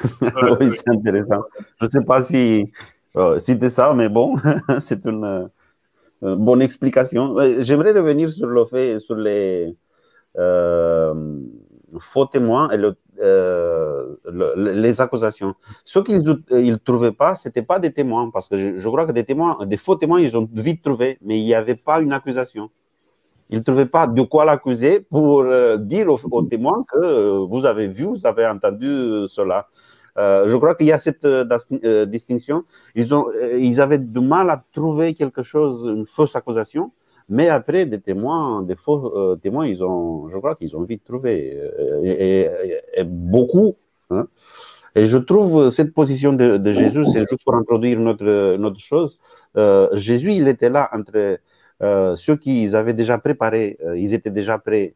oui, 0.60 0.70
c'est 0.70 0.88
intéressant. 0.88 1.44
Je 1.80 1.86
ne 1.86 1.90
sais 1.90 2.02
pas 2.02 2.20
si 2.22 2.72
euh, 3.16 3.38
c'était 3.38 3.70
ça, 3.70 3.94
mais 3.94 4.08
bon, 4.08 4.36
c'est 4.80 5.04
une 5.04 5.48
euh, 6.24 6.36
bonne 6.36 6.60
explication. 6.60 7.36
J'aimerais 7.60 7.92
revenir 7.92 8.28
sur 8.28 8.48
le 8.48 8.64
fait, 8.64 8.98
sur 9.00 9.14
les 9.14 9.76
euh, 10.36 11.40
faux 12.00 12.26
témoins 12.26 12.68
et 12.70 12.76
le 12.76 12.96
euh, 13.20 14.16
les 14.56 15.00
accusations. 15.00 15.54
Ce 15.84 15.98
qu'ils 16.00 16.22
ne 16.22 16.74
trouvaient 16.76 17.12
pas, 17.12 17.34
ce 17.34 17.48
n'était 17.48 17.62
pas 17.62 17.78
des 17.78 17.92
témoins, 17.92 18.30
parce 18.30 18.48
que 18.48 18.78
je, 18.78 18.88
crois 18.88 19.06
que 19.06 19.12
des 19.12 19.24
témoins, 19.24 19.64
des 19.64 19.76
faux 19.78 19.96
témoins, 19.96 20.20
ils 20.20 20.36
ont 20.36 20.48
vite 20.52 20.82
trouvé, 20.82 21.18
mais 21.22 21.38
il 21.40 21.44
n'y 21.44 21.54
avait 21.54 21.76
pas 21.76 22.00
une 22.00 22.12
accusation. 22.12 22.70
Ils 23.50 23.58
ne 23.58 23.62
trouvaient 23.64 23.86
pas 23.86 24.06
de 24.06 24.22
quoi 24.22 24.44
l'accuser 24.44 25.00
pour 25.00 25.42
euh, 25.42 25.76
dire 25.76 26.08
aux, 26.08 26.42
témoins 26.42 26.84
que 26.90 26.98
euh, 26.98 27.46
vous 27.48 27.64
avez 27.64 27.88
vu, 27.88 28.04
vous 28.04 28.26
avez 28.26 28.46
entendu 28.46 29.26
cela. 29.28 29.68
je 30.16 30.56
crois 30.56 30.74
qu'il 30.74 30.86
y 30.86 30.92
a 30.92 30.98
cette 30.98 31.26
distinction. 32.10 32.64
Ils, 32.94 33.14
ont, 33.14 33.26
ils 33.58 33.80
avaient 33.80 33.98
du 33.98 34.20
mal 34.20 34.50
à 34.50 34.64
trouver 34.72 35.14
quelque 35.14 35.42
chose, 35.42 35.86
une 35.86 36.06
fausse 36.06 36.34
accusation, 36.34 36.92
mais 37.28 37.48
après, 37.48 37.86
des 37.86 38.00
témoins, 38.00 38.62
des 38.62 38.76
faux 38.76 39.12
euh, 39.16 39.36
témoins, 39.36 39.66
ils 39.66 39.82
ont, 39.82 40.28
je 40.28 40.38
crois 40.38 40.54
qu'ils 40.54 40.76
ont 40.76 40.82
vite 40.82 41.04
trouvé, 41.04 41.58
euh, 41.60 42.48
et, 42.96 43.04
beaucoup. 43.04 43.76
Hein. 44.10 44.28
Et 44.94 45.06
je 45.06 45.18
trouve 45.18 45.68
cette 45.70 45.92
position 45.92 46.32
de, 46.32 46.72
Jésus, 46.72 47.04
c'est 47.06 47.20
juste 47.28 47.44
pour 47.44 47.54
introduire 47.54 47.98
notre, 47.98 48.56
notre 48.56 48.80
chose. 48.80 49.18
Euh, 49.56 49.88
Jésus, 49.92 50.32
il 50.32 50.48
était 50.48 50.70
là 50.70 50.88
entre 50.92 51.12
euh, 51.16 51.36
ceux 51.80 52.36
qui 52.36 52.74
avaient 52.74 52.94
déjà 52.94 53.18
préparé, 53.18 53.78
euh, 53.84 53.98
ils 53.98 54.14
étaient 54.14 54.30
déjà 54.30 54.58
prêts, 54.58 54.94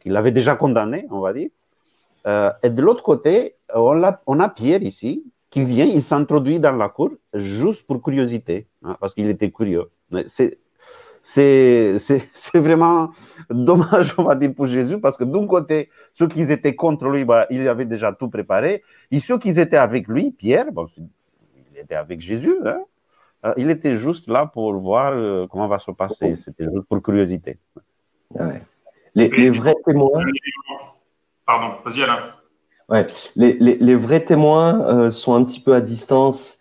qu'il 0.00 0.14
avait 0.14 0.30
déjà 0.32 0.56
condamné, 0.56 1.06
on 1.10 1.20
va 1.20 1.32
dire. 1.32 1.48
et 2.62 2.70
de 2.70 2.82
l'autre 2.82 3.02
côté, 3.02 3.56
on 3.74 4.02
a, 4.02 4.20
on 4.26 4.38
a 4.40 4.48
Pierre 4.50 4.82
ici, 4.82 5.24
qui 5.48 5.64
vient, 5.64 5.86
il 5.86 6.02
s'introduit 6.02 6.60
dans 6.60 6.76
la 6.76 6.88
cour 6.88 7.10
juste 7.34 7.86
pour 7.86 8.02
curiosité, 8.02 8.68
hein, 8.84 8.96
parce 9.00 9.14
qu'il 9.14 9.28
était 9.28 9.50
curieux. 9.50 9.90
C'est 10.26 10.58
c'est 11.22 12.30
vraiment 12.54 13.10
dommage, 13.50 14.14
on 14.16 14.24
va 14.24 14.34
dire, 14.34 14.54
pour 14.54 14.66
Jésus, 14.66 14.98
parce 14.98 15.18
que 15.18 15.24
d'un 15.24 15.46
côté, 15.46 15.90
ceux 16.14 16.28
qui 16.28 16.40
étaient 16.40 16.74
contre 16.74 17.06
lui, 17.08 17.24
bah, 17.24 17.46
il 17.50 17.68
avait 17.68 17.84
déjà 17.84 18.12
tout 18.12 18.30
préparé. 18.30 18.82
Et 19.10 19.20
ceux 19.20 19.38
qui 19.38 19.50
étaient 19.50 19.76
avec 19.76 20.08
lui, 20.08 20.30
Pierre, 20.30 20.72
bon, 20.72 20.86
il 20.96 21.78
était 21.78 21.94
avec 21.94 22.20
Jésus, 22.20 22.56
hein, 22.64 22.80
euh, 23.44 23.54
il 23.56 23.70
était 23.70 23.96
juste 23.96 24.28
là 24.28 24.46
pour 24.46 24.74
voir 24.74 25.12
euh, 25.14 25.46
comment 25.50 25.68
va 25.68 25.78
se 25.78 25.90
passer. 25.90 26.36
C'était 26.36 26.64
juste 26.64 26.86
pour 26.88 27.02
curiosité. 27.02 27.58
Les, 29.14 29.50
vrais 29.50 29.74
témoins. 29.84 30.24
Pardon, 31.46 31.76
vas-y 31.84 32.02
Alain. 32.02 32.18
Ouais. 32.88 33.06
Les, 33.36 33.52
les, 33.54 33.96
vrais 33.96 34.24
témoins 34.24 34.80
euh, 34.86 35.10
sont 35.10 35.34
un 35.34 35.44
petit 35.44 35.60
peu 35.60 35.74
à 35.74 35.80
distance 35.80 36.60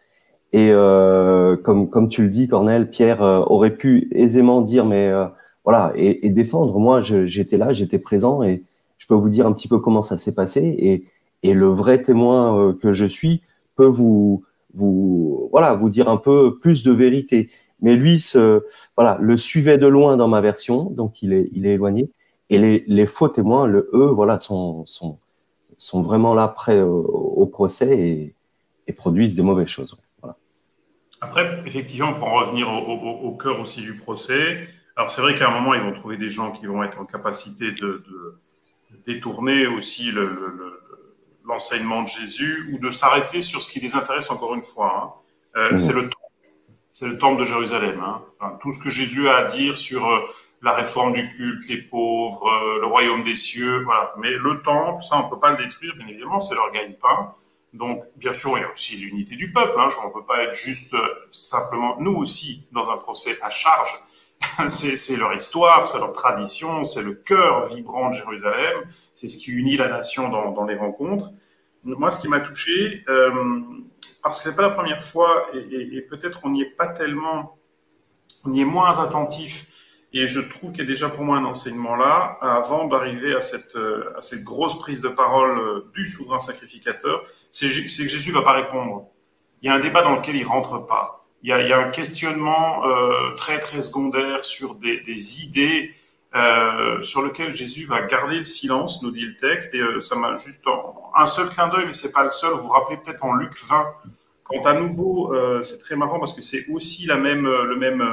et 0.52 0.70
euh, 0.72 1.58
comme, 1.58 1.90
comme 1.90 2.10
tu 2.10 2.24
le 2.24 2.30
dis, 2.30 2.48
Cornel, 2.48 2.90
Pierre 2.90 3.22
euh, 3.22 3.40
aurait 3.46 3.76
pu 3.76 4.08
aisément 4.12 4.62
dire, 4.62 4.86
mais 4.86 5.08
euh, 5.08 5.26
voilà, 5.64 5.92
et, 5.96 6.26
et, 6.26 6.30
défendre. 6.32 6.80
Moi, 6.80 7.02
j'étais 7.02 7.58
là, 7.58 7.72
j'étais 7.72 8.00
présent, 8.00 8.42
et 8.42 8.64
je 8.98 9.06
peux 9.06 9.14
vous 9.14 9.30
dire 9.30 9.46
un 9.46 9.54
petit 9.54 9.68
peu 9.68 9.80
comment 9.80 10.02
ça 10.02 10.18
s'est 10.18 10.34
passé. 10.34 10.76
Et, 10.80 11.06
et 11.44 11.54
le 11.54 11.68
vrai 11.68 12.02
témoin 12.02 12.58
euh, 12.58 12.74
que 12.74 12.94
je 12.94 13.06
suis 13.06 13.44
peut 13.76 13.86
vous, 13.86 14.44
vous, 14.74 15.50
voilà, 15.52 15.74
vous 15.74 15.90
dire 15.90 16.10
un 16.10 16.18
peu 16.18 16.58
plus 16.60 16.84
de 16.84 16.92
vérité. 16.92 17.50
Mais 17.82 17.96
lui, 17.96 18.24
voilà, 18.96 19.18
le 19.22 19.38
suivait 19.38 19.78
de 19.78 19.88
loin 19.88 20.18
dans 20.18 20.28
ma 20.28 20.42
version, 20.42 20.90
donc 20.90 21.22
il 21.22 21.34
est, 21.34 21.50
il 21.54 21.66
est 21.66 21.74
éloigné. 21.74 22.10
Et 22.50 22.58
les, 22.58 23.06
faux 23.06 23.30
témoins, 23.30 23.68
le 23.68 23.90
eux, 23.94 24.08
voilà, 24.08 24.40
sont, 24.40 24.84
sont, 24.86 25.20
sont 25.78 26.02
vraiment 26.02 26.34
là 26.34 26.48
près 26.48 26.82
au, 26.82 27.46
procès 27.46 28.34
et, 28.88 28.94
produisent 28.94 29.36
des 29.36 29.44
mauvaises 29.44 29.68
choses. 29.68 29.96
Après, 31.22 31.62
effectivement, 31.66 32.14
pour 32.16 32.28
en 32.28 32.40
revenir 32.40 32.68
au, 32.70 33.32
cœur 33.36 33.60
aussi 33.60 33.82
du 33.82 33.96
procès, 33.96 34.68
alors 34.96 35.12
c'est 35.12 35.22
vrai 35.22 35.36
qu'à 35.36 35.48
un 35.50 35.60
moment, 35.60 35.76
ils 35.76 35.82
vont 35.82 35.94
trouver 35.94 36.18
des 36.18 36.32
gens 36.32 36.52
qui 36.52 36.66
vont 36.66 36.82
être 36.84 37.00
en 37.00 37.06
capacité 37.06 37.72
de, 37.72 38.04
détourner 39.06 39.68
aussi 39.68 40.12
l'enseignement 41.50 42.04
de 42.04 42.08
Jésus 42.08 42.70
ou 42.72 42.78
de 42.78 42.92
s'arrêter 42.92 43.42
sur 43.42 43.62
ce 43.62 43.70
qui 43.72 43.80
les 43.80 43.96
intéresse 43.96 44.30
encore 44.30 44.56
une 44.56 44.64
fois. 44.64 44.92
Hein. 44.96 45.60
Euh, 45.60 45.74
mmh. 45.74 45.78
C'est 45.78 45.94
le 45.94 46.10
c'est 46.92 47.08
le 47.08 47.18
temple 47.18 47.40
de 47.40 47.46
Jérusalem. 47.46 48.02
Hein. 48.02 48.58
tout 48.62 48.72
ce 48.72 48.80
que 48.80 48.90
Jésus 48.90 49.30
a 49.30 49.38
à 49.38 49.44
dire 49.46 49.78
sur 49.78 50.06
euh, 50.08 50.20
la 50.62 50.74
réforme 50.74 51.14
du 51.14 51.30
culte, 51.30 51.70
les 51.70 51.78
pauvres, 51.78 52.48
euh, 52.48 52.82
le 52.82 52.88
royaume 52.88 53.24
des 53.24 53.36
cieux, 53.36 53.84
voilà. 53.84 54.14
Mais 54.18 54.32
le 54.32 54.62
temple, 54.62 55.04
ça, 55.04 55.18
on 55.18 55.26
ne 55.26 55.30
peut 55.30 55.40
pas 55.40 55.52
le 55.52 55.58
détruire, 55.58 55.96
bien 55.96 56.08
évidemment, 56.08 56.40
c'est 56.40 56.56
leur 56.56 56.72
gagne-pain. 56.72 57.34
Donc, 57.74 58.04
bien 58.18 58.34
sûr, 58.34 58.58
il 58.58 58.62
y 58.62 58.64
a 58.64 58.72
aussi 58.74 58.98
l'unité 58.98 59.36
du 59.36 59.52
peuple. 59.52 59.80
Hein. 59.80 59.90
On 60.04 60.08
ne 60.08 60.14
peut 60.14 60.26
pas 60.26 60.44
être 60.44 60.56
juste 60.56 60.96
simplement, 61.32 61.96
nous 62.00 62.16
aussi, 62.16 62.68
dans 62.72 62.90
un 62.90 62.98
procès 62.98 63.38
à 63.42 63.50
charge. 63.50 63.98
c'est 64.68 65.16
leur 65.16 65.34
histoire, 65.34 65.88
c'est 65.88 66.00
leur 66.00 66.14
tradition, 66.14 66.86
c'est 66.86 67.04
le 67.04 67.14
cœur 67.14 67.68
vibrant 67.68 68.10
de 68.10 68.16
Jérusalem, 68.16 68.78
c'est 69.14 69.28
ce 69.28 69.38
qui 69.38 69.52
unit 69.52 69.78
la 69.78 69.90
nation 69.90 70.30
dans, 70.30 70.52
dans 70.52 70.66
les 70.66 70.76
rencontres. 70.76 71.30
Moi, 71.84 72.12
ce 72.12 72.20
qui 72.20 72.28
m'a 72.28 72.42
touché, 72.42 73.04
euh, 73.08 73.32
parce 74.22 74.40
que 74.40 74.50
c'est 74.50 74.56
pas 74.56 74.64
la 74.64 74.72
première 74.72 75.04
fois, 75.04 75.48
et, 75.54 76.02
peut-être 76.02 76.42
on 76.44 76.50
n'y 76.50 76.62
est 76.62 76.76
pas 76.76 76.88
tellement, 76.88 77.58
on 78.46 78.54
y 78.54 78.62
est 78.62 78.66
moins 78.66 79.00
attentif, 79.00 79.68
et 80.12 80.28
je 80.28 80.40
trouve 80.40 80.72
qu'il 80.72 80.82
y 80.82 80.84
a 80.84 80.88
déjà 80.88 81.08
pour 81.08 81.24
moi 81.24 81.38
un 81.38 81.46
enseignement 81.46 81.96
là, 81.96 82.38
avant 82.42 82.88
d'arriver 82.88 83.34
à 83.34 83.42
cette, 83.42 83.76
euh, 83.76 84.14
à 84.18 84.22
cette 84.22 84.44
grosse 84.44 84.78
prise 84.78 85.02
de 85.02 85.08
parole 85.08 85.60
euh, 85.60 85.92
du 85.94 86.06
souverain 86.06 86.40
sacrificateur, 86.40 87.24
c'est 87.52 87.68
que 87.68 87.88
Jésus 87.88 88.32
va 88.32 88.42
pas 88.42 88.54
répondre. 88.54 89.08
Il 89.62 89.68
y 89.68 89.70
a 89.70 89.76
un 89.76 89.80
débat 89.80 90.02
dans 90.02 90.16
lequel 90.16 90.36
il 90.36 90.46
rentre 90.46 90.86
pas. 90.86 91.28
Il 91.44 91.50
y 91.50 91.54
a, 91.54 91.78
un 91.78 91.90
questionnement 91.90 92.84
très 93.38 93.60
très 93.60 93.82
secondaire 93.82 94.44
sur 94.44 94.76
des 94.76 95.46
idées 95.46 95.96
euh, 96.36 97.02
sur 97.02 97.24
lequel 97.24 97.56
Jésus 97.56 97.88
va 97.88 98.04
garder 98.04 98.38
le 98.38 98.44
silence, 98.44 99.02
nous 99.02 99.10
dit 99.10 99.26
le 99.26 99.36
texte, 99.36 99.74
et 99.74 99.80
euh, 99.80 100.00
ça 100.00 100.16
m'a 100.16 100.38
juste 100.38 100.62
un 101.16 101.26
seul 101.26 101.50
clin 101.50 101.70
d'œil, 101.70 101.88
mais 101.88 101.94
c'est 101.94 102.12
pas 102.12 102.24
le 102.24 102.30
seul. 102.30 102.54
Vous 102.54 102.64
vous 102.64 102.70
rappelez 102.70 102.98
peut-être 102.98 103.26
en 103.26 103.34
Luc 103.34 103.60
20, 103.60 103.84
quand 104.44 104.66
à 104.68 104.74
nouveau, 104.74 105.34
euh, 105.34 105.64
c'est 105.64 105.80
très 105.80 105.96
marrant 105.96 106.20
parce 106.20 106.34
que 106.34 106.44
c'est 106.44 106.68
aussi 106.70 107.08
la 107.08 107.18
même, 107.18 107.48
le 107.48 107.76
même, 107.76 108.08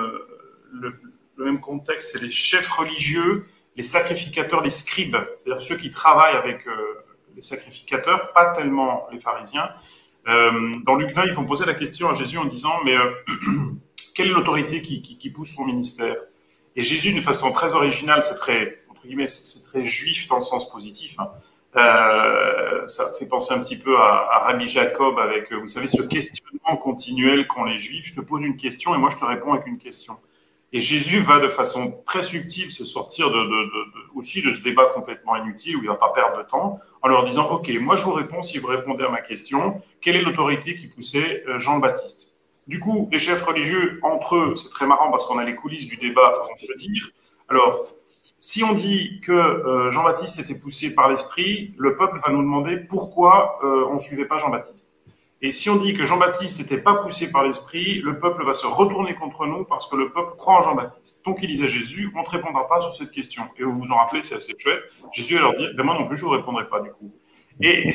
le, 0.72 0.98
même 1.36 1.60
contexte, 1.60 2.12
c'est 2.12 2.22
les 2.22 2.30
chefs 2.30 2.70
religieux, 2.70 3.44
les 3.76 3.82
sacrificateurs, 3.82 4.62
les 4.62 4.70
scribes, 4.70 5.16
c'est-à-dire 5.44 5.62
ceux 5.62 5.76
qui 5.76 5.90
travaillent 5.90 6.36
avec 6.36 6.66
les 7.34 7.42
sacrificateurs, 7.42 8.32
pas 8.32 8.54
tellement 8.54 9.06
les 9.12 9.20
pharisiens. 9.20 9.68
dans 10.24 10.94
Luc 10.94 11.12
20, 11.12 11.26
ils 11.26 11.34
vont 11.34 11.44
poser 11.44 11.66
la 11.66 11.74
question 11.74 12.08
à 12.08 12.14
Jésus 12.14 12.38
en 12.38 12.46
disant, 12.46 12.72
mais 12.82 12.96
quelle 14.14 14.28
est 14.28 14.32
l'autorité 14.32 14.80
qui, 14.80 15.02
qui, 15.02 15.18
qui 15.18 15.28
pousse 15.28 15.54
son 15.54 15.66
ministère? 15.66 16.16
Et 16.76 16.82
Jésus, 16.82 17.12
d'une 17.12 17.22
façon 17.22 17.52
très 17.52 17.74
originale, 17.74 18.22
c'est 18.22 18.36
très, 18.36 18.82
entre 18.90 19.02
guillemets, 19.06 19.26
c'est 19.26 19.64
très 19.64 19.84
juif 19.84 20.28
dans 20.28 20.36
le 20.36 20.42
sens 20.42 20.70
positif. 20.70 21.18
Hein. 21.18 21.30
Euh, 21.76 22.86
ça 22.86 23.12
fait 23.18 23.26
penser 23.26 23.52
un 23.52 23.58
petit 23.60 23.78
peu 23.78 23.96
à, 23.98 24.40
Rabbi 24.40 24.66
Jacob 24.66 25.18
avec, 25.18 25.52
vous 25.52 25.68
savez, 25.68 25.88
ce 25.88 26.02
questionnement 26.02 26.76
continuel 26.76 27.46
qu'ont 27.46 27.64
les 27.64 27.78
juifs. 27.78 28.06
Je 28.06 28.14
te 28.14 28.20
pose 28.20 28.42
une 28.42 28.56
question 28.56 28.94
et 28.94 28.98
moi 28.98 29.10
je 29.10 29.16
te 29.16 29.24
réponds 29.24 29.52
avec 29.52 29.66
une 29.66 29.78
question. 29.78 30.16
Et 30.72 30.80
Jésus 30.80 31.20
va 31.20 31.38
de 31.38 31.48
façon 31.48 32.02
très 32.04 32.22
subtile 32.22 32.70
se 32.70 32.84
sortir 32.84 33.32
aussi 34.14 34.42
de 34.42 34.52
ce 34.52 34.60
débat 34.62 34.86
complètement 34.94 35.36
inutile 35.36 35.76
où 35.76 35.82
il 35.82 35.88
va 35.88 35.94
pas 35.94 36.12
perdre 36.12 36.38
de 36.38 36.42
temps 36.42 36.80
en 37.02 37.08
leur 37.08 37.24
disant, 37.24 37.48
OK, 37.50 37.70
moi 37.80 37.94
je 37.94 38.02
vous 38.02 38.12
réponds 38.12 38.42
si 38.42 38.58
vous 38.58 38.66
répondez 38.66 39.04
à 39.04 39.10
ma 39.10 39.20
question. 39.20 39.80
Quelle 40.00 40.16
est 40.16 40.22
l'autorité 40.22 40.74
qui 40.74 40.88
poussait 40.88 41.44
euh, 41.46 41.58
Jean-Baptiste 41.58 42.35
du 42.66 42.80
coup, 42.80 43.08
les 43.12 43.18
chefs 43.18 43.42
religieux, 43.42 44.00
entre 44.02 44.36
eux, 44.36 44.56
c'est 44.56 44.70
très 44.70 44.86
marrant 44.86 45.10
parce 45.10 45.26
qu'on 45.26 45.38
a 45.38 45.44
les 45.44 45.54
coulisses 45.54 45.86
du 45.86 45.96
débat, 45.96 46.30
vont 46.30 46.56
se 46.56 46.72
dire, 46.76 47.10
alors, 47.48 47.86
si 48.38 48.64
on 48.64 48.74
dit 48.74 49.20
que 49.20 49.32
euh, 49.32 49.90
Jean-Baptiste 49.92 50.40
était 50.40 50.58
poussé 50.58 50.94
par 50.94 51.08
l'esprit, 51.08 51.74
le 51.78 51.96
peuple 51.96 52.18
va 52.24 52.32
nous 52.32 52.42
demander 52.42 52.76
pourquoi 52.76 53.58
euh, 53.62 53.86
on 53.88 53.94
ne 53.94 53.98
suivait 54.00 54.26
pas 54.26 54.38
Jean-Baptiste. 54.38 54.90
Et 55.42 55.52
si 55.52 55.68
on 55.70 55.76
dit 55.76 55.94
que 55.94 56.04
Jean-Baptiste 56.04 56.60
n'était 56.60 56.80
pas 56.80 56.94
poussé 56.94 57.30
par 57.30 57.44
l'esprit, 57.44 58.00
le 58.00 58.18
peuple 58.18 58.44
va 58.44 58.54
se 58.54 58.66
retourner 58.66 59.14
contre 59.14 59.46
nous 59.46 59.64
parce 59.64 59.86
que 59.86 59.94
le 59.94 60.10
peuple 60.10 60.36
croit 60.38 60.54
en 60.54 60.62
Jean-Baptiste. 60.62 61.24
Donc 61.24 61.38
il 61.42 61.48
disait 61.48 61.68
Jésus, 61.68 62.10
on 62.16 62.20
ne 62.20 62.24
te 62.24 62.30
répondra 62.30 62.66
pas 62.66 62.80
sur 62.80 62.94
cette 62.96 63.10
question. 63.10 63.44
Et 63.58 63.62
vous 63.62 63.74
vous 63.74 63.90
en 63.92 63.96
rappelez, 63.96 64.22
c'est 64.22 64.36
assez 64.36 64.54
chouette. 64.58 64.80
Jésus 65.12 65.34
va 65.34 65.42
leur 65.42 65.54
dire, 65.54 65.70
ben 65.76 65.84
moi 65.84 65.94
non 65.94 66.06
plus, 66.06 66.16
je 66.16 66.24
ne 66.24 66.28
vous 66.30 66.36
répondrai 66.36 66.66
pas 66.68 66.80
du 66.80 66.90
coup. 66.90 67.12
Et 67.60 67.94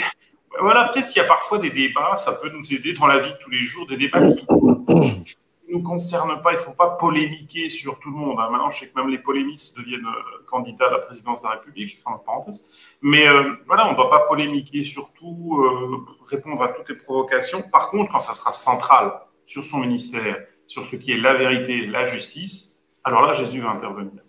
voilà, 0.60 0.90
peut-être 0.90 1.08
qu'il 1.08 1.22
y 1.22 1.26
a 1.26 1.28
parfois 1.28 1.60
des 1.60 1.70
débats, 1.70 2.18
ça 2.18 2.34
peut 2.34 2.50
nous 2.50 2.74
aider 2.74 2.94
dans 2.94 3.08
la 3.08 3.20
vie 3.20 3.32
de 3.32 3.38
tous 3.38 3.50
les 3.50 3.64
jours, 3.64 3.88
des 3.88 3.98
débats 3.98 4.20
qui 4.32 4.46
ne 4.50 5.74
nous 5.74 5.82
concernent 5.82 6.42
pas. 6.42 6.52
Il 6.52 6.58
ne 6.58 6.62
faut 6.62 6.74
pas 6.74 6.90
polémiquer 6.90 7.70
sur 7.70 8.00
tout 8.00 8.10
le 8.10 8.18
monde. 8.18 8.38
Hein. 8.40 8.50
Maintenant, 8.52 8.70
je 8.70 8.80
sais 8.80 8.90
que 8.90 9.00
même 9.00 9.10
les 9.10 9.18
polémistes 9.18 9.78
deviennent 9.78 10.06
euh, 10.06 10.46
candidats 10.50 10.88
à 10.88 10.92
la 10.92 11.00
présidence 11.00 11.42
de 11.42 11.48
la 11.48 11.54
République, 11.54 11.88
je 11.88 11.96
fais 11.96 12.04
une 12.06 12.24
parenthèse. 12.26 12.68
Mais 13.02 13.28
euh, 13.28 13.54
voilà, 13.66 13.88
on 13.88 13.92
ne 13.92 13.96
doit 13.96 14.10
pas 14.10 14.22
polémiquer 14.28 14.84
sur 14.84 15.14
tout, 15.14 15.64
euh, 15.64 16.06
répondre 16.28 16.62
à 16.62 16.68
toutes 16.70 16.90
les 16.90 16.96
provocations. 16.96 17.64
Par 17.72 17.90
contre, 17.90 18.12
quand 18.12 18.20
ça 18.20 18.34
sera 18.34 18.52
central 18.52 19.14
sur 19.46 19.64
son 19.64 19.80
ministère, 19.80 20.46
sur 20.68 20.86
ce 20.86 20.98
qui 20.98 21.14
est 21.14 21.18
la 21.18 21.34
vérité, 21.36 21.86
la 21.88 22.06
justice, 22.06 22.82
alors 23.04 23.22
là, 23.22 23.34
Jésus 23.34 23.62
va 23.62 23.70
intervenir. 23.70 24.22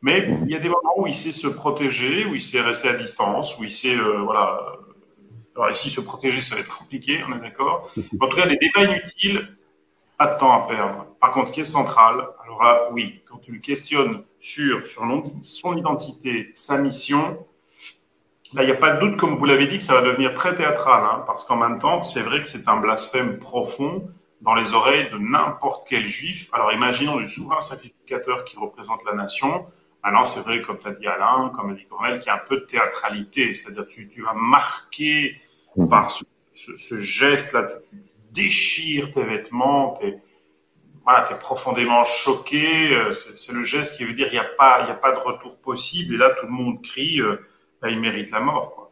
Mais 0.00 0.28
il 0.44 0.50
y 0.50 0.54
a 0.54 0.60
des 0.60 0.68
moments 0.68 0.94
où 0.96 1.06
il 1.06 1.14
sait 1.14 1.32
se 1.32 1.48
protéger, 1.48 2.24
où 2.24 2.34
il 2.34 2.40
sait 2.40 2.60
rester 2.60 2.88
à 2.88 2.94
distance, 2.94 3.58
où 3.58 3.64
il 3.64 3.70
sait, 3.70 3.96
voilà 3.96 4.77
alors 5.58 5.70
ici, 5.70 5.90
se 5.90 6.00
protéger, 6.00 6.40
ça 6.40 6.54
va 6.54 6.60
être 6.60 6.78
compliqué, 6.78 7.22
on 7.28 7.36
est 7.36 7.40
d'accord. 7.40 7.90
En 8.20 8.28
tout 8.28 8.36
cas, 8.36 8.46
les 8.46 8.56
débats 8.56 8.84
inutiles, 8.84 9.56
pas 10.16 10.34
de 10.34 10.38
temps 10.38 10.52
à 10.52 10.68
perdre. 10.68 11.06
Par 11.20 11.32
contre, 11.32 11.48
ce 11.48 11.52
qui 11.52 11.60
est 11.60 11.64
central, 11.64 12.28
alors 12.44 12.62
là, 12.62 12.88
oui, 12.92 13.22
quand 13.28 13.38
tu 13.38 13.52
le 13.52 13.58
questionnes 13.58 14.22
sur, 14.38 14.86
sur 14.86 15.02
son 15.42 15.76
identité, 15.76 16.50
sa 16.54 16.78
mission, 16.78 17.44
là, 18.54 18.62
il 18.62 18.66
n'y 18.66 18.72
a 18.72 18.76
pas 18.76 18.92
de 18.92 19.00
doute, 19.00 19.16
comme 19.16 19.36
vous 19.36 19.44
l'avez 19.44 19.66
dit, 19.66 19.78
que 19.78 19.82
ça 19.82 19.94
va 19.94 20.02
devenir 20.02 20.34
très 20.34 20.54
théâtral, 20.54 21.02
hein, 21.04 21.24
parce 21.26 21.44
qu'en 21.44 21.56
même 21.56 21.78
temps, 21.78 22.02
c'est 22.02 22.22
vrai 22.22 22.40
que 22.40 22.48
c'est 22.48 22.68
un 22.68 22.76
blasphème 22.76 23.38
profond 23.38 24.08
dans 24.40 24.54
les 24.54 24.74
oreilles 24.74 25.10
de 25.10 25.18
n'importe 25.18 25.88
quel 25.88 26.06
juif. 26.06 26.48
Alors 26.52 26.72
imaginons 26.72 27.16
du 27.16 27.28
souverain 27.28 27.60
sacrificateur 27.60 28.44
qui 28.44 28.56
représente 28.56 29.04
la 29.04 29.14
nation, 29.14 29.66
Maintenant, 30.04 30.24
c'est 30.24 30.40
vrai, 30.40 30.62
comme 30.62 30.78
tu 30.78 30.86
as 30.86 30.92
dit 30.92 31.06
Alain, 31.06 31.52
comme 31.54 31.70
a 31.70 31.74
dit 31.74 31.84
Cornel, 31.86 32.20
qu'il 32.20 32.28
y 32.28 32.30
a 32.30 32.36
un 32.36 32.46
peu 32.48 32.60
de 32.60 32.64
théâtralité, 32.64 33.52
c'est-à-dire 33.52 33.86
tu, 33.86 34.08
tu 34.08 34.22
vas 34.22 34.32
marquer 34.32 35.40
par 35.86 36.10
ce, 36.10 36.98
geste-là, 36.98 37.66
tu, 37.88 37.96
déchires 38.32 39.12
tes 39.12 39.24
vêtements, 39.24 39.96
tu 40.00 40.06
es, 40.06 40.18
voilà, 41.04 41.30
es, 41.30 41.38
profondément 41.38 42.04
choqué. 42.04 42.94
Euh, 42.94 43.12
c'est 43.12 43.52
le 43.52 43.64
geste 43.64 43.96
qui 43.96 44.04
veut 44.04 44.12
dire 44.12 44.26
qu'il 44.28 44.38
n'y 44.38 44.44
a, 44.44 44.48
pas, 44.56 44.84
a 44.84 44.94
pas 44.94 45.12
de 45.12 45.18
retour 45.18 45.56
possible. 45.58 46.14
Et 46.14 46.18
là, 46.18 46.30
tout 46.38 46.46
le 46.46 46.52
monde 46.52 46.82
crie, 46.82 47.20
euh, 47.20 47.36
bah, 47.80 47.90
il 47.90 48.00
mérite 48.00 48.30
la 48.30 48.40
mort. 48.40 48.90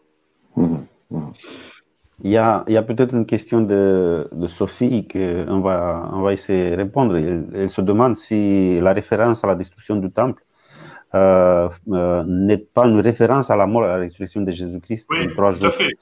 Il 2.24 2.30
y 2.30 2.38
a, 2.38 2.64
il 2.66 2.76
a 2.76 2.82
peut-être 2.82 3.14
une 3.14 3.26
question 3.26 3.60
de, 3.60 4.28
de 4.32 4.46
Sophie 4.46 5.06
qu'on 5.06 5.60
va, 5.60 6.08
on 6.12 6.22
va 6.22 6.32
essayer 6.32 6.70
de 6.70 6.76
répondre. 6.76 7.16
Elle, 7.16 7.70
se 7.70 7.82
demande 7.82 8.16
si 8.16 8.80
la 8.80 8.94
référence 8.94 9.44
à 9.44 9.48
la 9.48 9.54
destruction 9.54 9.96
du 9.96 10.10
temple 10.10 10.42
euh, 11.14 11.68
n'est 12.26 12.58
pas 12.58 12.86
une 12.86 13.00
référence 13.00 13.50
à 13.50 13.56
la 13.56 13.66
mort 13.66 13.82
et 13.84 13.86
à 13.86 13.88
la 13.90 13.96
résurrection 13.98 14.40
de 14.40 14.50
Jésus-Christ. 14.50 15.08
Oui, 15.10 15.28
tout 15.34 15.42
à 15.42 15.70
fait. 15.70 15.92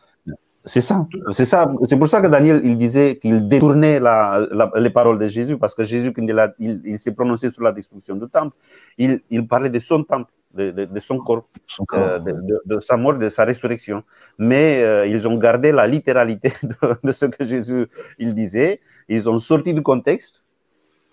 C'est 0.66 0.80
ça, 0.80 1.06
c'est 1.32 1.44
ça. 1.44 1.70
C'est 1.82 1.96
pour 1.96 2.08
ça 2.08 2.22
que 2.22 2.26
Daniel, 2.26 2.62
il 2.64 2.78
disait 2.78 3.18
qu'il 3.18 3.48
détournait 3.48 4.00
la, 4.00 4.46
les 4.76 4.88
paroles 4.88 5.18
de 5.18 5.28
Jésus, 5.28 5.58
parce 5.58 5.74
que 5.74 5.84
Jésus, 5.84 6.12
il, 6.16 6.80
il, 6.84 6.98
s'est 6.98 7.12
prononcé 7.12 7.50
sur 7.50 7.62
la 7.62 7.70
destruction 7.70 8.14
du 8.16 8.26
temple, 8.28 8.56
il, 8.96 9.20
il 9.28 9.46
parlait 9.46 9.68
de 9.68 9.78
son 9.78 10.04
temple, 10.04 10.30
de, 10.54 10.70
de, 10.70 11.00
son 11.00 11.18
corps, 11.18 11.46
euh, 11.94 12.18
de, 12.18 12.80
sa 12.80 12.96
mort, 12.96 13.18
de 13.18 13.28
sa 13.28 13.44
résurrection. 13.44 14.04
Mais 14.38 14.82
euh, 14.82 15.06
ils 15.06 15.28
ont 15.28 15.36
gardé 15.36 15.70
la 15.72 15.86
littéralité 15.86 16.52
de, 17.02 17.12
ce 17.12 17.26
que 17.26 17.44
Jésus 17.46 17.86
il 18.18 18.34
disait. 18.34 18.80
Ils 19.08 19.28
ont 19.28 19.38
sorti 19.38 19.74
du 19.74 19.82
contexte 19.82 20.43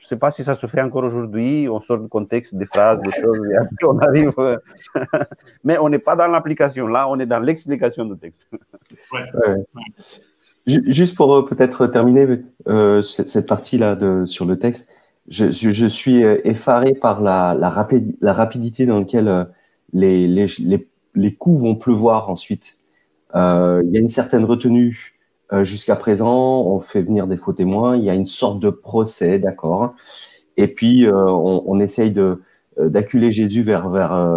je 0.01 0.07
ne 0.07 0.09
sais 0.09 0.17
pas 0.17 0.31
si 0.31 0.43
ça 0.43 0.55
se 0.55 0.65
fait 0.65 0.81
encore 0.81 1.03
aujourd'hui. 1.03 1.69
On 1.69 1.79
sort 1.79 1.99
du 1.99 2.07
contexte 2.07 2.55
des 2.55 2.65
phrases, 2.65 3.03
des 3.03 3.11
choses, 3.11 3.39
et 3.51 3.55
après 3.55 3.85
on 3.85 3.99
arrive. 3.99 4.33
Euh, 4.39 4.57
mais 5.63 5.77
on 5.77 5.89
n'est 5.89 5.99
pas 5.99 6.15
dans 6.15 6.25
l'application. 6.25 6.87
Là, 6.87 7.07
on 7.07 7.19
est 7.19 7.27
dans 7.27 7.39
l'explication 7.39 8.05
du 8.05 8.17
texte. 8.17 8.49
Juste 10.65 11.15
pour 11.15 11.35
euh, 11.35 11.45
peut-être 11.45 11.85
terminer 11.85 12.39
euh, 12.67 13.03
cette, 13.03 13.45
partie-là 13.45 13.95
sur 14.25 14.45
le 14.45 14.57
texte, 14.57 14.89
je, 15.27 15.85
suis 15.87 16.23
effaré 16.23 16.95
par 16.95 17.21
la, 17.21 17.53
la, 17.53 17.87
la, 18.21 18.33
rapidité 18.33 18.87
dans 18.87 18.99
laquelle 18.99 19.47
les, 19.93 20.27
les, 20.27 20.47
les, 21.13 21.33
coups 21.35 21.61
vont 21.61 21.75
pleuvoir 21.75 22.27
ensuite. 22.31 22.79
il 23.35 23.89
y 23.91 23.97
a 23.97 23.99
une 23.99 24.09
certaine 24.09 24.45
retenue 24.45 25.10
euh, 25.53 25.63
jusqu'à 25.63 25.95
présent, 25.95 26.61
on 26.61 26.79
fait 26.79 27.01
venir 27.01 27.27
des 27.27 27.37
faux 27.37 27.53
témoins, 27.53 27.97
il 27.97 28.03
y 28.03 28.09
a 28.09 28.13
une 28.13 28.27
sorte 28.27 28.59
de 28.59 28.69
procès, 28.69 29.39
d'accord. 29.39 29.93
Et 30.57 30.67
puis, 30.67 31.05
euh, 31.05 31.25
on, 31.25 31.79
essaye 31.79 32.11
de, 32.11 32.41
d'acculer 32.79 33.31
Jésus 33.31 33.63
vers 33.63 33.89
vers 33.89 34.29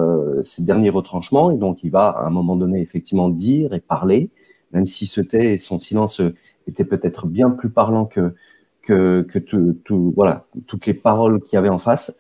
ses 0.43 0.63
derniers 0.63 0.91
retranchemms 0.91 1.53
et 1.53 1.57
donc 1.57 1.85
il 1.85 1.91
va 1.91 2.09
à 2.09 2.27
un 2.27 2.31
moment 2.31 2.57
donné 2.57 2.81
effectivement 2.81 3.29
dire 3.29 3.73
et 3.75 3.81
parler 3.81 4.31
même 4.73 4.87
si 4.87 5.07
se 5.07 5.21
tait 5.21 5.55
et 5.55 5.59
son 5.59 5.79
silence 5.79 6.21
était 6.67 6.85
peut-être 6.85 7.27
bien 7.27 7.51
plus 7.51 7.71
parlant 7.71 8.07
que 8.07 8.35
que, 8.83 9.23
que 9.23 9.39
tout, 9.39 10.13
voilà 10.15 10.47
toutes 10.67 10.87
les 10.87 10.95
paroles 10.95 11.41
qu'il 11.41 11.57
y 11.57 11.59
avait 11.59 11.69
en 11.69 11.79
face. 11.79 12.19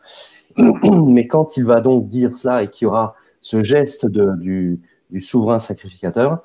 Mais 0.56 1.26
quand 1.26 1.56
il 1.56 1.64
va 1.64 1.80
donc 1.80 2.08
dire 2.08 2.36
cela 2.36 2.62
et 2.62 2.68
qu'il 2.68 2.86
y 2.86 2.88
aura 2.88 3.14
ce 3.40 3.62
geste 3.62 4.06
du, 4.06 4.80
du 5.10 5.20
souverain 5.20 5.58
sacrificateur 5.58 6.42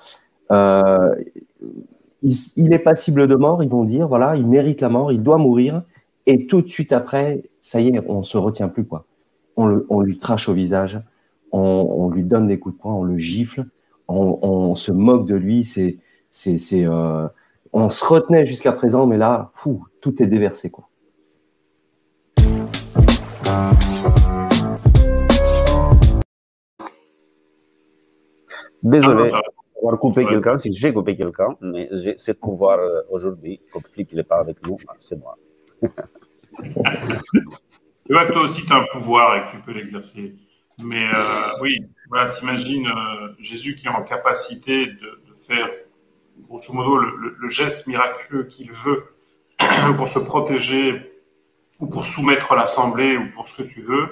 euh, 0.52 1.16
il, 2.22 2.74
est 2.74 2.80
passible 2.80 3.28
de 3.28 3.36
mort, 3.36 3.64
ils 3.64 3.70
vont 3.70 3.84
dire, 3.84 4.08
voilà, 4.08 4.36
il 4.36 4.48
mérite 4.48 4.82
la 4.82 4.90
mort, 4.90 5.12
il 5.12 5.24
doit 5.24 5.38
mourir, 5.38 5.84
et 6.26 6.46
tout 6.48 6.62
de 6.62 6.70
suite 6.70 6.92
après, 6.92 7.44
ça 7.62 7.80
y 7.80 7.90
est, 7.90 8.02
on 8.08 8.24
se 8.24 8.38
retient 8.38 8.68
plus, 8.68 8.86
quoi. 8.86 9.06
On, 9.58 10.00
lui 10.00 10.18
crache 10.18 10.48
au 10.48 10.54
visage, 10.54 11.02
on, 11.52 12.10
lui 12.10 12.24
donne 12.24 12.48
des 12.48 12.60
coups 12.60 12.76
de 12.76 12.82
poing, 12.82 12.94
on 12.94 13.04
le 13.04 13.18
gifle, 13.18 13.66
on, 14.08 14.74
se 14.76 14.92
moque 14.94 15.26
de 15.26 15.36
lui, 15.36 15.66
c'est, 15.66 15.98
c'est, 16.30 16.58
c'est, 16.58 16.86
euh, 16.86 17.28
on 17.74 17.90
se 17.90 18.06
retenait 18.06 18.46
jusqu'à 18.46 18.72
présent, 18.72 19.06
mais 19.06 19.18
là, 19.18 19.52
fou, 19.56 19.86
tout 20.00 20.24
est 20.24 20.28
déversé, 20.28 20.70
quoi. 20.70 20.88
Désolé. 28.82 29.30
Ah, 29.34 29.42
avoir 29.82 30.00
coupé 30.00 30.26
quelqu'un, 30.26 30.58
si 30.58 30.74
j'ai 30.74 30.94
coupé 30.94 31.16
quelqu'un, 31.16 31.56
mais 31.62 31.88
j'ai 31.92 32.18
ce 32.18 32.32
pouvoir 32.32 32.80
euh, 32.80 33.02
aujourd'hui, 33.10 33.62
comme 33.72 33.84
Philippe 33.94 34.14
n'est 34.14 34.24
pas 34.24 34.40
avec 34.40 34.66
nous, 34.66 34.78
bah, 34.86 34.96
c'est 35.00 35.18
moi. 35.18 35.38
tu 35.82 35.90
vois 38.10 38.26
que 38.26 38.34
toi 38.34 38.42
aussi, 38.42 38.66
tu 38.66 38.74
as 38.74 38.78
un 38.78 38.86
pouvoir 38.92 39.38
et 39.38 39.46
que 39.46 39.52
tu 39.52 39.62
peux 39.64 39.74
l'exercer. 39.74 40.36
Mais 40.84 41.06
euh, 41.14 41.62
oui, 41.62 41.86
voilà, 42.10 42.30
t'imagines 42.30 42.88
euh, 42.88 43.34
Jésus 43.40 43.76
qui 43.76 43.88
est 43.88 43.92
en 43.92 44.04
capacité 44.04 44.88
de, 44.88 45.20
faire, 45.38 45.70
grosso 46.50 46.74
modo, 46.74 46.98
le, 46.98 47.50
geste 47.50 47.88
miraculeux 47.88 48.44
qu'il 48.44 48.72
veut 48.72 49.06
pour 49.98 50.08
se 50.08 50.20
protéger 50.20 51.14
ou 51.80 51.88
pour 51.88 52.06
soumettre 52.06 52.56
l'Assemblée 52.56 53.18
ou 53.18 53.32
pour 53.34 53.48
ce 53.48 53.62
que 53.62 53.68
tu 53.68 53.82
veux. 53.82 54.08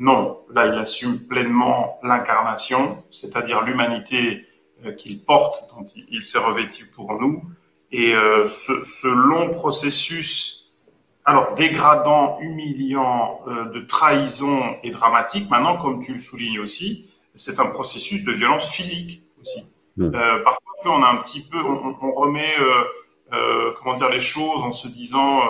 Non, 0.00 0.40
là, 0.52 0.66
il 0.66 0.78
assume 0.78 1.20
pleinement 1.20 2.00
l'incarnation, 2.02 3.04
c'est-à-dire 3.10 3.62
l'humanité 3.62 4.44
qu'il 4.96 5.22
porte, 5.24 5.68
dont 5.70 5.86
il 6.10 6.24
s'est 6.24 6.38
revêtu 6.38 6.86
pour 6.86 7.12
nous. 7.20 7.42
Et 7.92 8.12
euh, 8.12 8.44
ce, 8.46 9.06
long 9.06 9.50
processus, 9.50 10.72
alors 11.24 11.54
dégradant, 11.54 12.38
humiliant, 12.40 13.40
euh, 13.46 13.66
de 13.66 13.80
trahison 13.80 14.76
et 14.82 14.90
dramatique, 14.90 15.48
maintenant, 15.48 15.76
comme 15.76 16.02
tu 16.02 16.14
le 16.14 16.18
soulignes 16.18 16.58
aussi, 16.58 17.08
c'est 17.36 17.60
un 17.60 17.66
processus 17.66 18.24
de 18.24 18.32
violence 18.32 18.68
physique 18.68 19.22
aussi. 19.40 19.64
Mmh. 19.96 20.10
parfois, 20.42 20.60
on 20.86 21.02
a 21.04 21.08
un 21.08 21.16
petit 21.18 21.46
peu, 21.48 21.58
on, 21.58 22.12
remet, 22.12 22.56
comment 23.78 23.94
dire, 23.94 24.08
les 24.08 24.20
choses 24.20 24.60
en 24.62 24.72
se 24.72 24.88
disant, 24.88 25.40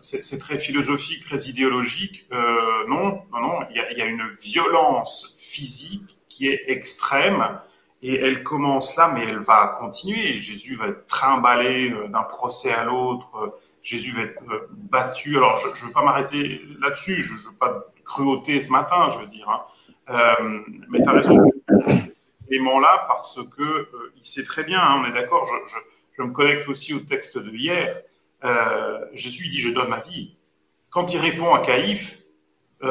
c'est 0.00 0.38
très 0.38 0.56
philosophique, 0.56 1.24
très 1.24 1.48
idéologique. 1.48 2.28
non, 2.88 3.22
non, 3.32 3.40
non, 3.40 3.58
il 3.70 3.76
y, 3.76 3.80
a, 3.80 3.90
il 3.90 3.98
y 3.98 4.02
a 4.02 4.06
une 4.06 4.22
violence 4.40 5.34
physique 5.36 6.16
qui 6.28 6.46
est 6.46 6.62
extrême 6.68 7.58
et 8.02 8.14
elle 8.14 8.42
commence 8.42 8.96
là, 8.96 9.10
mais 9.12 9.24
elle 9.24 9.40
va 9.40 9.76
continuer. 9.78 10.34
Jésus 10.34 10.76
va 10.76 10.88
être 10.88 11.06
trimballé 11.06 11.90
euh, 11.90 12.08
d'un 12.08 12.22
procès 12.22 12.72
à 12.72 12.84
l'autre. 12.84 13.58
Jésus 13.82 14.12
va 14.12 14.22
être 14.22 14.42
euh, 14.50 14.68
battu. 14.70 15.36
Alors, 15.36 15.58
je 15.58 15.68
ne 15.68 15.86
veux 15.86 15.92
pas 15.92 16.02
m'arrêter 16.02 16.62
là-dessus. 16.80 17.22
Je 17.22 17.32
ne 17.32 17.38
veux 17.38 17.56
pas 17.58 17.84
cruauté 18.04 18.60
ce 18.60 18.70
matin, 18.70 19.08
je 19.12 19.18
veux 19.18 19.26
dire. 19.26 19.48
Hein. 19.48 19.62
Euh, 20.10 20.60
mais 20.88 21.02
tu 21.02 21.08
as 21.08 21.12
raison. 21.12 21.36
Élément-là, 22.50 23.04
parce 23.08 23.40
que 23.56 23.88
il 24.16 24.24
sait 24.24 24.44
très 24.44 24.64
bien, 24.64 24.80
hein, 24.80 25.02
on 25.02 25.08
est 25.08 25.12
d'accord. 25.12 25.46
Je, 26.16 26.22
me 26.22 26.32
connecte 26.32 26.66
aussi 26.68 26.94
au 26.94 27.00
texte 27.00 27.36
de 27.38 27.50
hier. 27.50 28.00
Euh, 28.44 29.04
Jésus 29.12 29.48
dit 29.48 29.58
Je 29.58 29.70
donne 29.70 29.88
ma 29.88 30.00
vie. 30.00 30.36
Quand 30.90 31.12
il 31.12 31.20
répond 31.20 31.52
à 31.54 31.60
Caïphe, 31.60 32.22
bien 32.80 32.88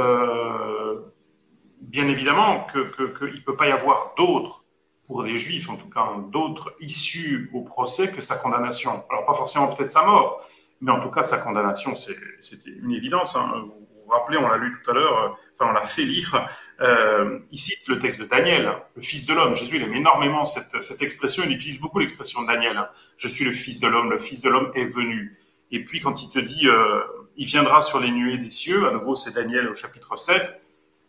évidemment 2.08 2.68
qu'il 2.72 2.82
ne 2.82 3.42
peut 3.42 3.56
pas 3.56 3.68
y 3.68 3.72
avoir 3.72 4.14
d'autres 4.16 4.64
pour 5.08 5.24
les 5.24 5.38
juifs, 5.38 5.70
en 5.70 5.78
tout 5.78 5.90
cas 5.90 6.06
d'autres 6.32 6.76
issues 6.82 7.50
au 7.54 7.62
procès 7.62 8.12
que 8.12 8.22
sa 8.22 8.36
condamnation. 8.36 9.06
Alors 9.10 9.26
pas 9.26 9.34
forcément 9.34 9.68
peut-être 9.68 9.90
sa 9.90 10.06
mort, 10.06 10.46
mais 10.82 10.92
en 10.92 11.02
tout 11.02 11.10
cas 11.10 11.24
sa 11.24 11.38
condamnation, 11.40 11.96
c'était 11.96 12.70
une 12.70 12.92
évidence. 12.92 13.36
Hein. 13.36 13.64
Vous, 13.66 13.88
vous 14.06 14.12
rappelez, 14.12 14.38
on 14.38 14.48
l'a 14.48 14.58
lu 14.58 14.76
tout 14.84 14.92
à 14.92 14.94
l'heure, 14.94 15.18
euh, 15.18 15.30
enfin 15.56 15.72
on 15.72 15.74
l'a 15.74 15.86
fait 15.86 16.04
lire. 16.04 16.48
Euh, 16.80 17.40
il 17.52 17.58
cite 17.58 17.88
le 17.88 18.00
texte 18.00 18.22
de 18.22 18.26
Daniel, 18.26 18.72
le 18.96 19.02
Fils 19.02 19.26
de 19.26 19.34
l'homme. 19.34 19.56
Jésus 19.56 19.78
il 19.78 19.84
aime 19.84 19.96
énormément 19.96 20.46
cette, 20.46 21.02
expression, 21.02 21.44
il 21.46 21.54
utilise 21.54 21.80
beaucoup 21.80 22.00
l'expression 22.00 22.44
Daniel. 22.44 22.78
Hein. 22.78 22.90
Je 23.18 23.28
suis 23.28 23.46
le 23.46 23.52
Fils 23.52 23.80
de 23.80 23.88
l'homme, 23.88 24.12
le 24.12 24.20
Fils 24.20 24.42
de 24.42 24.50
l'homme 24.50 24.72
est 24.76 24.86
venu. 24.86 25.38
Et 25.72 25.84
puis 25.84 26.00
quand 26.00 26.22
il 26.22 26.30
te 26.30 26.40
dit, 26.40 26.68
euh, 26.68 27.02
il 27.36 27.46
viendra 27.46 27.82
sur 27.82 28.00
les 28.00 28.12
nuées 28.12 28.38
des 28.38 28.50
cieux, 28.50 28.88
à 28.88 28.92
nouveau 28.92 29.16
c'est 29.16 29.34
Daniel 29.34 29.68
au 29.70 29.76
chapitre 29.76 30.16
7, 30.16 30.62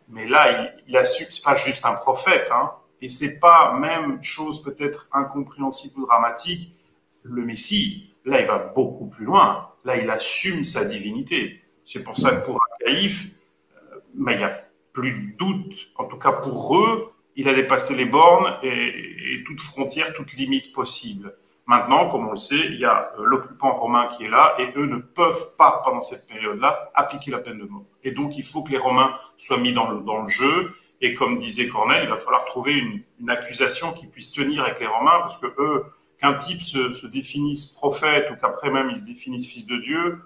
mais 0.08 0.26
là 0.26 0.50
il, 0.50 0.84
il 0.88 0.96
assume, 0.96 1.26
c'est 1.30 1.44
pas 1.44 1.54
juste 1.54 1.84
un 1.84 1.94
prophète, 1.94 2.50
hein, 2.52 2.72
et 3.00 3.08
c'est 3.08 3.38
pas 3.38 3.78
même 3.78 4.22
chose 4.22 4.62
peut-être 4.62 5.08
incompréhensible 5.12 6.00
ou 6.00 6.06
dramatique, 6.06 6.74
le 7.22 7.44
Messie, 7.44 8.14
là, 8.24 8.40
il 8.40 8.46
va 8.46 8.58
beaucoup 8.58 9.06
plus 9.06 9.24
loin. 9.24 9.68
Là, 9.84 9.96
il 9.96 10.10
assume 10.10 10.64
sa 10.64 10.84
divinité. 10.84 11.62
C'est 11.84 12.02
pour 12.02 12.18
ça 12.18 12.32
que 12.32 12.44
pour 12.44 12.58
Caïphe, 12.84 13.28
euh, 13.74 14.00
mais 14.14 14.34
il 14.34 14.38
n'y 14.38 14.44
a 14.44 14.64
plus 14.92 15.12
de 15.12 15.36
doute. 15.36 15.90
En 15.96 16.04
tout 16.04 16.18
cas, 16.18 16.32
pour 16.32 16.76
eux, 16.76 17.12
il 17.36 17.48
a 17.48 17.54
dépassé 17.54 17.94
les 17.94 18.04
bornes 18.04 18.56
et, 18.62 19.42
toute 19.46 19.62
frontière, 19.62 20.12
toute 20.14 20.32
limite 20.34 20.72
possible. 20.72 21.34
Maintenant, 21.66 22.10
comme 22.10 22.26
on 22.26 22.32
le 22.32 22.38
sait, 22.38 22.66
il 22.66 22.80
y 22.80 22.84
a 22.84 23.12
euh, 23.18 23.24
l'occupant 23.24 23.74
romain 23.74 24.08
qui 24.08 24.24
est 24.24 24.28
là 24.28 24.54
et 24.58 24.72
eux 24.76 24.86
ne 24.86 24.98
peuvent 24.98 25.54
pas, 25.56 25.82
pendant 25.84 26.00
cette 26.00 26.26
période-là, 26.26 26.90
appliquer 26.94 27.30
la 27.30 27.38
peine 27.38 27.58
de 27.58 27.64
mort. 27.64 27.84
Et 28.02 28.10
donc, 28.10 28.36
il 28.36 28.42
faut 28.42 28.62
que 28.62 28.72
les 28.72 28.78
Romains 28.78 29.14
soient 29.36 29.60
mis 29.60 29.72
dans 29.72 29.90
le 29.90 30.28
jeu 30.28 30.74
et 31.00 31.14
comme 31.14 31.38
disait 31.38 31.68
Corneille, 31.68 32.04
il 32.04 32.08
va 32.08 32.18
falloir 32.18 32.44
trouver 32.44 32.74
une, 32.74 33.02
une, 33.20 33.30
accusation 33.30 33.92
qui 33.92 34.06
puisse 34.06 34.32
tenir 34.32 34.64
avec 34.64 34.80
les 34.80 34.86
Romains, 34.86 35.20
parce 35.20 35.36
que 35.38 35.46
eux, 35.58 35.84
qu'un 36.20 36.34
type 36.34 36.60
se, 36.60 36.92
se, 36.92 37.06
définisse 37.06 37.66
prophète 37.66 38.28
ou 38.30 38.36
qu'après 38.36 38.70
même 38.70 38.90
il 38.90 38.96
se 38.96 39.04
définisse 39.04 39.46
fils 39.46 39.66
de 39.66 39.76
Dieu, 39.76 40.20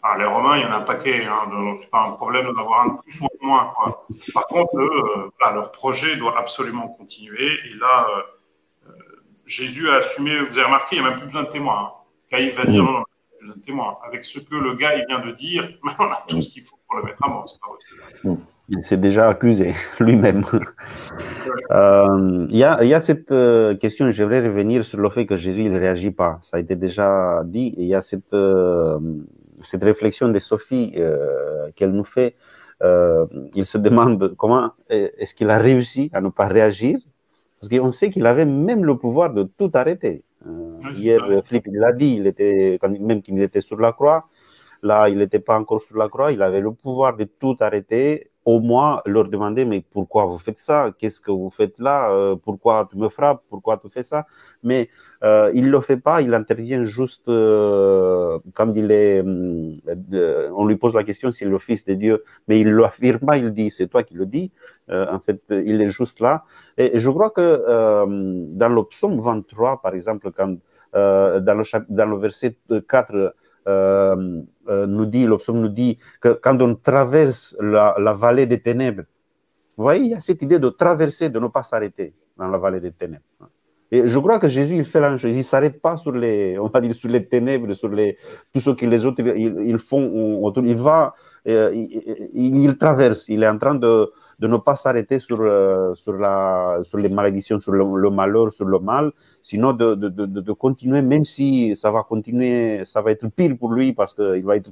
enfin, 0.00 0.16
les 0.18 0.24
Romains, 0.24 0.58
il 0.58 0.62
y 0.62 0.66
en 0.66 0.70
a 0.70 0.76
un 0.76 0.82
paquet, 0.82 1.24
hein, 1.24 1.50
c'est 1.80 1.90
pas 1.90 2.04
un 2.06 2.12
problème 2.12 2.46
d'en 2.46 2.60
avoir 2.60 2.82
un 2.82 2.94
de 2.94 3.00
plus 3.00 3.20
ou 3.20 3.24
un 3.24 3.38
de 3.40 3.46
moins. 3.46 3.72
Quoi. 3.76 4.06
Par 4.32 4.46
contre, 4.46 4.78
eux, 4.78 4.90
euh, 5.16 5.52
leur 5.52 5.72
projet 5.72 6.16
doit 6.16 6.38
absolument 6.38 6.88
continuer, 6.88 7.58
et 7.66 7.74
là, 7.74 8.06
euh, 8.86 8.92
Jésus 9.46 9.90
a 9.90 9.96
assumé, 9.96 10.38
vous 10.40 10.56
avez 10.58 10.66
remarqué, 10.66 10.96
il 10.96 11.02
n'y 11.02 11.06
a 11.06 11.10
même 11.10 11.18
plus 11.18 11.26
besoin 11.26 11.42
de 11.42 11.50
témoins. 11.50 11.80
Hein. 11.80 11.92
Caïphe 12.30 12.56
va 12.56 12.64
dire, 12.66 12.82
non, 12.82 12.92
non, 12.92 13.04
il 13.32 13.40
besoin 13.40 13.56
de 13.56 13.62
témoins. 13.62 13.98
Avec 14.04 14.24
ce 14.24 14.38
que 14.38 14.54
le 14.54 14.74
gars 14.74 14.94
il 14.94 15.06
vient 15.06 15.20
de 15.20 15.32
dire, 15.32 15.68
on 15.98 16.04
a 16.04 16.24
tout 16.28 16.40
ce 16.40 16.48
qu'il 16.48 16.62
faut 16.62 16.78
pour 16.86 16.98
le 16.98 17.04
mettre 17.04 17.22
à 17.24 17.28
mort, 17.28 17.48
c'est 17.48 17.60
pas 17.60 17.68
possible. 17.68 18.38
Il 18.70 18.82
s'est 18.82 18.96
déjà 18.96 19.28
accusé 19.28 19.74
lui-même. 20.00 20.44
Euh, 21.70 22.46
il 22.48 22.56
y, 22.56 22.64
a, 22.64 22.82
y, 22.82 22.94
a, 22.94 23.00
cette 23.00 23.30
euh, 23.30 23.74
question, 23.76 24.08
j'aimerais 24.10 24.40
revenir 24.40 24.84
sur 24.84 24.98
le 24.98 25.10
fait 25.10 25.26
que 25.26 25.36
Jésus 25.36 25.64
ne 25.64 25.78
réagit 25.78 26.10
pas. 26.10 26.38
Ça 26.40 26.56
a 26.56 26.60
été 26.60 26.74
déjà 26.74 27.42
dit. 27.44 27.74
il 27.76 27.84
y 27.84 27.94
a 27.94 28.00
cette, 28.00 28.32
euh, 28.32 28.98
cette 29.62 29.84
réflexion 29.84 30.28
de 30.28 30.38
Sophie 30.38 30.94
euh, 30.96 31.68
qu'elle 31.76 31.92
nous 31.92 32.04
fait. 32.04 32.36
Il 33.54 33.64
se 33.64 33.78
demande 33.78 34.34
comment 34.36 34.72
est-ce 34.90 35.32
qu'il 35.34 35.48
a 35.48 35.58
réussi 35.58 36.10
à 36.12 36.20
ne 36.20 36.28
pas 36.28 36.48
réagir. 36.48 36.98
Parce 37.58 37.70
qu'on 37.70 37.92
sait 37.92 38.10
qu'il 38.10 38.26
avait 38.26 38.44
même 38.44 38.84
le 38.84 38.96
pouvoir 38.98 39.32
de 39.32 39.44
tout 39.44 39.70
arrêter. 39.72 40.22
hier, 40.94 41.22
Philippe 41.46 41.68
l'a 41.72 41.92
dit, 41.92 42.16
il 42.18 42.26
était, 42.26 42.78
même 43.00 43.22
qu'il 43.22 43.40
était 43.40 43.62
sur 43.62 43.78
la 43.78 43.92
croix. 43.92 44.28
Là, 44.82 45.08
il 45.08 45.16
n'était 45.16 45.38
pas 45.38 45.58
encore 45.58 45.80
sur 45.80 45.96
la 45.96 46.10
croix. 46.10 46.30
Il 46.32 46.42
avait 46.42 46.60
le 46.60 46.72
pouvoir 46.72 47.16
de 47.16 47.24
tout 47.24 47.56
arrêter 47.60 48.30
au 48.44 48.60
moins 48.60 49.00
leur 49.06 49.28
demander 49.28 49.64
mais 49.64 49.82
pourquoi 49.90 50.26
vous 50.26 50.38
faites 50.38 50.58
ça? 50.58 50.92
Qu'est-ce 50.98 51.20
que 51.20 51.30
vous 51.30 51.50
faites 51.50 51.78
là? 51.78 52.10
Euh, 52.10 52.36
Pourquoi 52.36 52.86
tu 52.90 52.96
me 52.98 53.08
frappes? 53.08 53.42
Pourquoi 53.48 53.78
tu 53.78 53.88
fais 53.88 54.02
ça? 54.02 54.26
Mais 54.62 54.90
euh, 55.22 55.50
il 55.54 55.70
le 55.70 55.80
fait 55.80 55.96
pas, 55.96 56.20
il 56.20 56.34
intervient 56.34 56.84
juste 56.84 57.28
euh, 57.28 58.38
quand 58.52 58.72
il 58.74 58.90
est. 58.90 59.22
On 59.22 60.66
lui 60.66 60.76
pose 60.76 60.94
la 60.94 61.04
question 61.04 61.30
s'il 61.30 61.48
est 61.48 61.50
le 61.50 61.58
fils 61.58 61.84
de 61.84 61.94
Dieu, 61.94 62.24
mais 62.48 62.60
il 62.60 62.70
l'affirme 62.72 63.20
pas, 63.20 63.38
il 63.38 63.52
dit 63.52 63.70
c'est 63.70 63.88
toi 63.88 64.02
qui 64.02 64.14
le 64.14 64.26
dis. 64.26 64.50
Euh, 64.90 65.06
en 65.10 65.20
fait, 65.20 65.42
il 65.50 65.80
est 65.80 65.88
juste 65.88 66.20
là. 66.20 66.44
Et, 66.76 66.98
je 66.98 67.10
crois 67.10 67.30
que 67.30 67.64
dans 68.04 68.68
le 68.68 68.82
psaume 68.84 69.20
23, 69.20 69.80
par 69.80 69.94
exemple, 69.94 70.30
quand 70.32 70.56
dans, 70.92 71.54
le, 71.54 71.86
dans 71.88 72.06
le 72.06 72.16
verset 72.18 72.56
4, 72.88 73.14
euh, 73.14 73.16
euh, 73.16 73.30
nous 73.66 75.06
dit, 75.06 75.26
l'option 75.26 75.54
nous 75.54 75.68
dit 75.68 75.98
que 76.20 76.30
quand 76.30 76.60
on 76.60 76.74
traverse 76.74 77.56
la, 77.60 77.94
la, 77.98 78.12
vallée 78.14 78.46
des 78.46 78.60
ténèbres, 78.60 79.04
vous 79.76 79.84
voyez, 79.84 80.04
il 80.04 80.10
y 80.10 80.14
a 80.14 80.20
cette 80.20 80.42
idée 80.42 80.58
de 80.58 80.68
traverser, 80.68 81.30
de 81.30 81.38
ne 81.38 81.48
pas 81.48 81.62
s'arrêter 81.62 82.14
dans 82.36 82.48
la 82.48 82.58
vallée 82.58 82.80
des 82.80 82.92
ténèbres. 82.92 83.24
Et 83.90 84.08
je 84.08 84.18
crois 84.18 84.38
que 84.40 84.48
Jésus, 84.48 84.76
il 84.76 84.84
fait 84.84 84.98
la 84.98 85.10
même 85.10 85.18
chose. 85.18 85.30
Il 85.30 85.38
ne 85.38 85.42
s'arrête 85.42 85.80
pas 85.80 85.96
sur 85.96 86.10
les, 86.10 86.58
on 86.58 86.66
va 86.66 86.80
dire, 86.80 86.94
sur 86.94 87.08
les 87.08 87.24
ténèbres, 87.26 87.74
sur 87.74 87.88
les, 87.88 88.18
tout 88.52 88.60
ce 88.60 88.70
que 88.70 88.86
les 88.86 89.06
autres 89.06 89.22
ils, 89.22 89.78
font 89.78 90.42
autour. 90.42 90.64
Il 90.64 90.76
va, 90.76 91.14
euh, 91.46 91.70
il, 91.72 92.76
traverse. 92.76 93.28
Il 93.28 93.42
est 93.44 93.48
en 93.48 93.58
train 93.58 93.76
de, 93.76 94.10
de 94.38 94.46
ne 94.46 94.56
pas 94.56 94.76
s'arrêter 94.76 95.18
sur, 95.18 95.38
euh, 95.40 95.94
sur, 95.94 96.14
sur 96.84 96.98
les 96.98 97.08
malédictions, 97.08 97.60
sur 97.60 97.72
le, 97.72 98.10
malheur, 98.10 98.52
sur 98.52 98.64
le 98.64 98.78
mal, 98.78 99.12
sinon 99.42 99.72
de, 99.72 99.94
de, 99.94 100.08
de, 100.08 100.26
de, 100.26 100.52
continuer, 100.52 101.02
même 101.02 101.24
si 101.24 101.74
ça 101.76 101.90
va 101.90 102.02
continuer, 102.02 102.84
ça 102.84 103.02
va 103.02 103.10
être 103.10 103.26
pire 103.28 103.56
pour 103.58 103.72
lui 103.72 103.92
parce 103.92 104.14
qu'il 104.14 104.44
va 104.44 104.56
être 104.56 104.70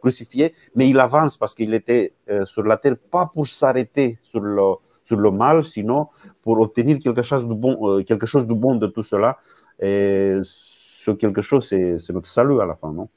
crucifié, 0.00 0.54
mais 0.74 0.88
il 0.88 0.98
avance 0.98 1.36
parce 1.36 1.54
qu'il 1.54 1.74
était 1.74 2.14
euh, 2.30 2.44
sur 2.46 2.62
la 2.62 2.76
terre, 2.76 2.96
pas 3.10 3.26
pour 3.26 3.46
s'arrêter 3.46 4.18
sur 4.22 4.40
le, 4.40 4.74
sur 5.04 5.16
le 5.16 5.30
mal, 5.30 5.64
sinon 5.64 6.08
pour 6.42 6.58
obtenir 6.60 6.98
quelque 6.98 7.22
chose 7.22 7.46
de 7.46 7.54
bon, 7.54 7.76
euh, 7.88 8.02
quelque 8.02 8.26
chose 8.26 8.46
de 8.46 8.54
bon 8.54 8.76
de 8.76 8.86
tout 8.86 9.02
cela. 9.02 9.38
Et 9.80 10.38
ce 10.42 11.10
quelque 11.12 11.40
chose, 11.40 11.66
c'est 11.66 12.10
notre 12.10 12.28
salut 12.28 12.60
à 12.60 12.66
la 12.66 12.76
fin, 12.76 12.92
non? 12.92 13.08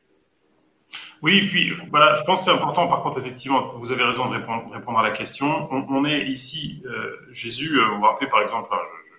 Oui, 1.22 1.48
puis 1.48 1.72
voilà, 1.90 2.14
je 2.16 2.24
pense 2.24 2.40
que 2.40 2.46
c'est 2.46 2.52
important, 2.52 2.88
par 2.88 3.02
contre, 3.02 3.20
effectivement, 3.20 3.72
vous 3.78 3.92
avez 3.94 4.04
raison 4.04 4.30
de 4.30 4.36
répondre, 4.36 5.00
à 5.00 5.04
la 5.04 5.12
question. 5.12 5.70
On, 5.72 6.04
est 6.04 6.26
ici, 6.26 6.84
euh, 6.86 7.16
Jésus, 7.32 7.80
euh, 7.80 7.86
vous 7.86 7.98
vous 7.98 8.04
rappelez 8.04 8.28
par 8.28 8.42
exemple, 8.42 8.70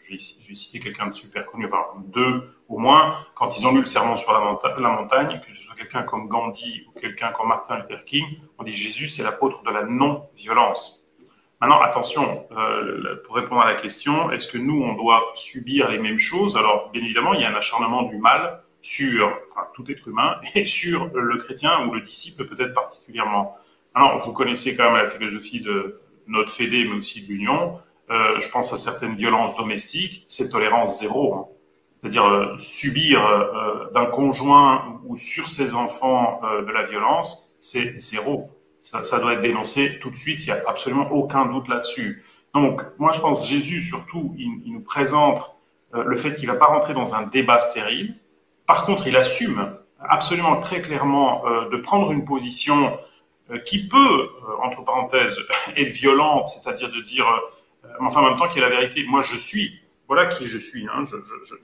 je, 0.02 0.10
vais, 0.10 0.18
citer 0.18 0.80
quelqu'un 0.80 1.06
de 1.06 1.14
super 1.14 1.46
connu, 1.46 1.66
enfin 1.66 1.82
deux 2.08 2.50
au 2.68 2.78
moins, 2.78 3.16
quand 3.34 3.58
ils 3.58 3.66
ont 3.66 3.72
lu 3.72 3.80
le 3.80 3.86
sermon 3.86 4.16
sur 4.16 4.32
la, 4.32 4.58
la 4.78 4.88
montagne, 4.88 5.40
que 5.40 5.54
ce 5.54 5.62
soit 5.62 5.74
quelqu'un 5.76 6.02
comme 6.02 6.28
Gandhi 6.28 6.86
ou 6.88 6.98
quelqu'un 6.98 7.30
comme 7.32 7.48
Martin 7.48 7.78
Luther 7.78 8.04
King, 8.04 8.26
on 8.58 8.64
dit 8.64 8.72
Jésus, 8.72 9.08
c'est 9.08 9.22
l'apôtre 9.22 9.62
de 9.62 9.70
la 9.70 9.84
non-violence. 9.84 11.04
Maintenant, 11.60 11.80
attention, 11.80 12.46
euh, 12.52 13.22
pour 13.24 13.36
répondre 13.36 13.62
à 13.62 13.66
la 13.66 13.76
question, 13.76 14.30
est-ce 14.30 14.48
que 14.48 14.58
nous, 14.58 14.82
on 14.82 14.92
doit 14.92 15.32
subir 15.34 15.90
les 15.90 15.98
mêmes 15.98 16.18
choses? 16.18 16.56
Alors, 16.56 16.90
bien 16.90 17.02
évidemment, 17.02 17.32
il 17.32 17.40
y 17.40 17.44
a 17.44 17.50
un 17.50 17.54
acharnement 17.54 18.02
du 18.02 18.18
mal 18.18 18.63
sur 18.84 19.32
enfin, 19.50 19.66
tout 19.74 19.84
être 19.90 20.06
humain 20.08 20.36
et 20.54 20.66
sur 20.66 21.10
le 21.14 21.38
chrétien 21.38 21.86
ou 21.86 21.94
le 21.94 22.00
disciple 22.00 22.46
peut-être 22.46 22.74
particulièrement. 22.74 23.56
Alors, 23.94 24.18
vous 24.18 24.32
connaissez 24.32 24.76
quand 24.76 24.92
même 24.92 25.02
la 25.02 25.08
philosophie 25.08 25.60
de 25.60 26.00
notre 26.26 26.50
Fédé, 26.50 26.84
mais 26.84 26.96
aussi 26.96 27.22
de 27.22 27.28
l'Union. 27.28 27.78
Euh, 28.10 28.40
je 28.40 28.50
pense 28.50 28.72
à 28.72 28.76
certaines 28.76 29.14
violences 29.14 29.56
domestiques, 29.56 30.24
c'est 30.28 30.50
tolérance 30.50 31.00
zéro. 31.00 31.34
Hein. 31.34 31.46
C'est-à-dire 32.00 32.26
euh, 32.26 32.56
subir 32.58 33.24
euh, 33.24 33.90
d'un 33.94 34.06
conjoint 34.06 35.00
ou 35.06 35.16
sur 35.16 35.48
ses 35.48 35.74
enfants 35.74 36.40
de 36.42 36.70
la 36.72 36.84
violence, 36.84 37.54
c'est 37.58 37.98
zéro. 37.98 38.50
Ça, 38.80 39.18
doit 39.18 39.34
être 39.34 39.40
dénoncé 39.40 39.98
tout 40.02 40.10
de 40.10 40.16
suite, 40.16 40.40
il 40.40 40.46
n'y 40.46 40.52
a 40.52 40.62
absolument 40.66 41.10
aucun 41.10 41.46
doute 41.46 41.68
là-dessus. 41.68 42.22
Donc, 42.52 42.82
moi, 42.98 43.12
je 43.12 43.20
pense 43.20 43.48
Jésus, 43.48 43.80
surtout, 43.80 44.34
il, 44.36 44.60
il 44.66 44.74
nous 44.74 44.82
présente 44.82 45.54
le 45.92 46.16
fait 46.16 46.34
qu'il 46.34 46.48
ne 46.48 46.52
va 46.52 46.58
pas 46.58 46.66
rentrer 46.66 46.92
dans 46.92 47.14
un 47.14 47.26
débat 47.26 47.60
stérile, 47.60 48.16
par 48.66 48.86
contre, 48.86 49.06
il 49.06 49.16
assume 49.16 49.76
absolument 50.00 50.60
très 50.60 50.80
clairement 50.80 51.46
euh, 51.46 51.68
de 51.70 51.76
prendre 51.78 52.12
une 52.12 52.24
position 52.24 52.98
euh, 53.50 53.58
qui 53.58 53.86
peut, 53.88 53.96
euh, 53.96 54.62
entre 54.62 54.84
parenthèses, 54.84 55.38
être 55.76 55.92
violente, 55.92 56.48
c'est-à-dire 56.48 56.90
de 56.90 57.00
dire, 57.00 57.26
enfin 58.00 58.20
en 58.20 58.28
même 58.30 58.38
temps 58.38 58.48
qu'il 58.48 58.60
y 58.60 58.64
a 58.64 58.68
la 58.68 58.74
vérité, 58.74 59.04
moi 59.06 59.22
je 59.22 59.36
suis, 59.36 59.80
voilà 60.08 60.26
qui 60.26 60.46
je 60.46 60.58
suis, 60.58 60.86
hein, 60.86 61.04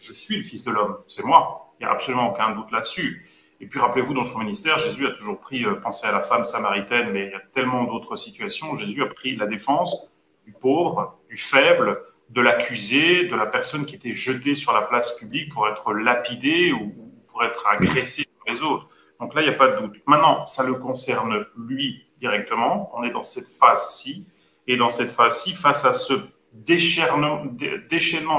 je, 0.01 0.13
suis 0.13 0.39
le 0.39 0.43
Fils 0.43 0.65
de 0.65 0.71
l'homme, 0.71 0.99
c'est 1.09 1.25
moi, 1.25 1.73
il 1.79 1.85
n'y 1.85 1.91
a 1.91 1.93
absolument 1.93 2.31
aucun 2.31 2.51
doute 2.51 2.71
là-dessus. 2.71 3.27
Et 3.63 3.67
puis 3.67 3.79
rappelez-vous, 3.79 4.15
dans 4.15 4.25
son 4.25 4.39
ministère, 4.39 4.79
Jésus 4.79 5.07
a 5.07 5.11
toujours 5.11 5.39
pris, 5.39 5.67
pensez 5.83 6.07
à 6.07 6.13
la 6.13 6.23
femme 6.23 6.45
samaritaine, 6.45 7.11
mais 7.13 7.27
il 7.27 7.33
y 7.33 7.35
a 7.35 7.43
tellement 7.53 7.85
d'autres 7.85 8.17
situations, 8.17 8.75
Jésus 8.75 9.03
a 9.03 9.07
pris 9.07 9.37
la 9.37 9.47
défense 9.47 10.09
du 10.47 10.53
pauvre, 10.53 11.19
du 11.29 11.37
faible, 11.37 12.01
de 12.31 12.41
l'accusé, 12.41 13.27
de 13.27 13.37
la 13.37 13.47
personne 13.47 13.85
qui 13.85 13.97
était 13.97 14.13
jetée 14.13 14.55
sur 14.55 14.73
la 14.73 14.83
place 14.83 15.17
publique 15.17 15.53
pour 15.53 15.69
être 15.69 15.93
lapidée 15.93 16.73
ou 16.73 16.95
pour 17.27 17.43
être 17.45 17.67
agressée 17.67 18.25
par 18.39 18.55
les 18.55 18.63
autres. 18.63 18.89
Donc 19.19 19.35
là, 19.35 19.43
il 19.43 19.49
n'y 19.49 19.55
a 19.55 19.57
pas 19.57 19.69
de 19.69 19.81
doute. 19.81 20.01
Maintenant, 20.07 20.47
ça 20.47 20.65
le 20.65 20.75
concerne 20.75 21.45
lui 21.57 22.07
directement. 22.21 22.91
On 22.95 23.03
est 23.03 23.11
dans 23.11 23.23
cette 23.23 23.49
phase-ci. 23.49 24.27
Et 24.67 24.77
dans 24.77 24.91
cette 24.91 25.11
phase-ci, 25.11 25.53
face 25.53 25.85
à 25.85 25.93
ce 25.93 26.15
déchaînement, 26.53 27.43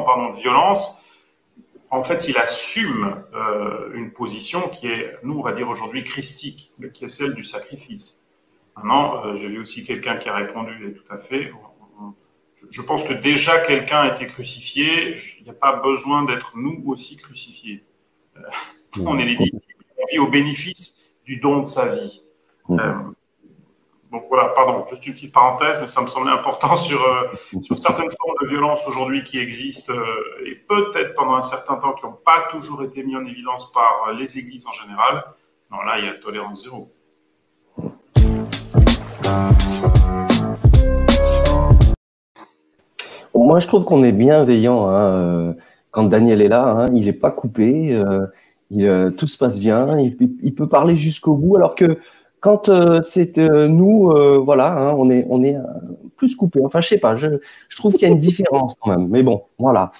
pardon, 0.03 0.29
de 0.31 0.37
violence, 0.37 0.97
en 1.89 2.03
fait, 2.03 2.29
il 2.29 2.37
assume 2.37 3.21
euh, 3.35 3.91
une 3.93 4.11
position 4.11 4.69
qui 4.69 4.87
est, 4.87 5.17
nous, 5.23 5.39
on 5.39 5.41
va 5.43 5.51
dire 5.51 5.67
aujourd'hui, 5.67 6.05
christique, 6.05 6.71
qui 6.93 7.05
est 7.05 7.09
celle 7.09 7.33
du 7.33 7.43
sacrifice. 7.43 8.25
Maintenant, 8.77 9.25
euh, 9.25 9.35
j'ai 9.35 9.49
vu 9.49 9.59
aussi 9.59 9.83
quelqu'un 9.83 10.15
qui 10.15 10.29
a 10.29 10.35
répondu, 10.35 10.87
et 10.87 10.93
tout 10.93 11.03
à 11.13 11.17
fait, 11.17 11.51
je 12.69 12.81
pense 12.81 13.03
que 13.03 13.13
déjà 13.13 13.59
quelqu'un 13.59 14.01
a 14.01 14.13
été 14.13 14.27
crucifié, 14.27 15.15
il 15.39 15.43
n'y 15.43 15.49
a 15.49 15.53
pas 15.53 15.77
besoin 15.77 16.23
d'être 16.23 16.53
nous 16.55 16.83
aussi 16.87 17.17
crucifiés. 17.17 17.83
Euh, 18.37 18.41
on 19.03 19.17
est 19.17 19.25
les 19.25 19.35
disciples, 19.35 19.65
on 19.97 20.05
vit 20.11 20.19
au 20.19 20.27
bénéfice 20.27 21.15
du 21.25 21.37
don 21.37 21.61
de 21.61 21.67
sa 21.67 21.93
vie. 21.93 22.21
Euh, 22.69 22.93
donc 24.11 24.25
voilà, 24.29 24.49
pardon, 24.49 24.85
juste 24.89 25.07
une 25.07 25.13
petite 25.13 25.33
parenthèse, 25.33 25.79
mais 25.79 25.87
ça 25.87 26.01
me 26.01 26.07
semblait 26.07 26.31
important 26.31 26.75
sur, 26.87 27.01
euh, 27.01 27.27
sur 27.61 27.77
certaines 27.77 28.11
formes 28.11 28.35
de 28.41 28.47
violence 28.47 28.87
aujourd'hui 28.87 29.23
qui 29.23 29.39
existent 29.39 29.93
et 30.45 30.55
peut-être 30.55 31.15
pendant 31.15 31.35
un 31.35 31.41
certain 31.41 31.75
temps 31.75 31.93
qui 31.93 32.05
n'ont 32.05 32.17
pas 32.25 32.47
toujours 32.51 32.83
été 32.83 33.03
mis 33.03 33.15
en 33.15 33.25
évidence 33.25 33.71
par 33.71 34.11
les 34.13 34.37
églises 34.37 34.67
en 34.67 34.73
général. 34.73 35.23
Non, 35.71 35.81
là, 35.81 35.99
il 35.99 36.05
y 36.05 36.09
a 36.09 36.13
tolérance 36.15 36.63
zéro. 36.63 36.91
Moi, 43.51 43.59
je 43.59 43.67
trouve 43.67 43.83
qu'on 43.83 44.01
est 44.05 44.13
bienveillant. 44.13 44.87
Hein, 44.87 44.93
euh, 44.93 45.53
quand 45.89 46.05
Daniel 46.05 46.41
est 46.41 46.47
là, 46.47 46.69
hein, 46.69 46.89
il 46.95 47.03
n'est 47.03 47.11
pas 47.11 47.31
coupé, 47.31 47.93
euh, 47.93 48.25
euh, 48.77 49.09
tout 49.11 49.27
se 49.27 49.37
passe 49.37 49.59
bien, 49.59 49.99
il, 49.99 50.55
peut 50.55 50.69
parler 50.69 50.95
jusqu'au 50.95 51.33
bout, 51.33 51.57
alors 51.57 51.75
que 51.75 51.99
quand 52.39 52.71
c'est 53.03 53.37
nous, 53.37 54.09
voilà, 54.45 54.71
hein, 54.71 54.95
on 54.97 55.09
est, 55.09 55.27
on 55.29 55.43
est 55.43 55.57
plus 56.15 56.33
coupé. 56.37 56.61
Enfin, 56.63 56.79
je 56.79 56.87
sais 56.87 56.97
pas, 56.97 57.17
je, 57.17 57.27
je 57.67 57.75
trouve 57.75 57.91
qu'il 57.95 58.03
y 58.03 58.05
a 58.05 58.13
une 58.13 58.19
différence 58.19 58.73
quand 58.79 58.91
même. 58.91 59.09
Mais 59.09 59.21
bon, 59.21 59.43
voilà. 59.59 59.91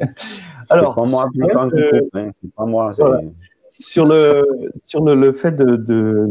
alors, 0.68 0.96
pas 0.96 1.04
moi, 1.04 1.28
c'est 1.32 2.52
pas 2.56 2.66
moi 2.66 2.92
sur 3.78 4.06
le 4.06 4.72
sur 4.82 5.04
le, 5.04 5.14
le 5.14 5.32
fait 5.32 5.54
de, 5.54 6.26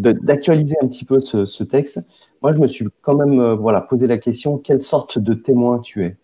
d'actualiser 0.00 0.76
un 0.82 0.86
petit 0.86 1.04
peu 1.04 1.20
ce, 1.20 1.44
ce, 1.44 1.62
texte, 1.64 2.00
moi 2.42 2.52
je 2.52 2.60
me 2.60 2.66
suis 2.66 2.86
quand 3.02 3.14
même 3.14 3.38
euh, 3.40 3.54
voilà 3.54 3.80
posé 3.80 4.06
la 4.06 4.18
question 4.18 4.58
quelle 4.58 4.80
sorte 4.80 5.18
de 5.18 5.34
témoin 5.34 5.80
tu 5.80 6.04
es? 6.04 6.16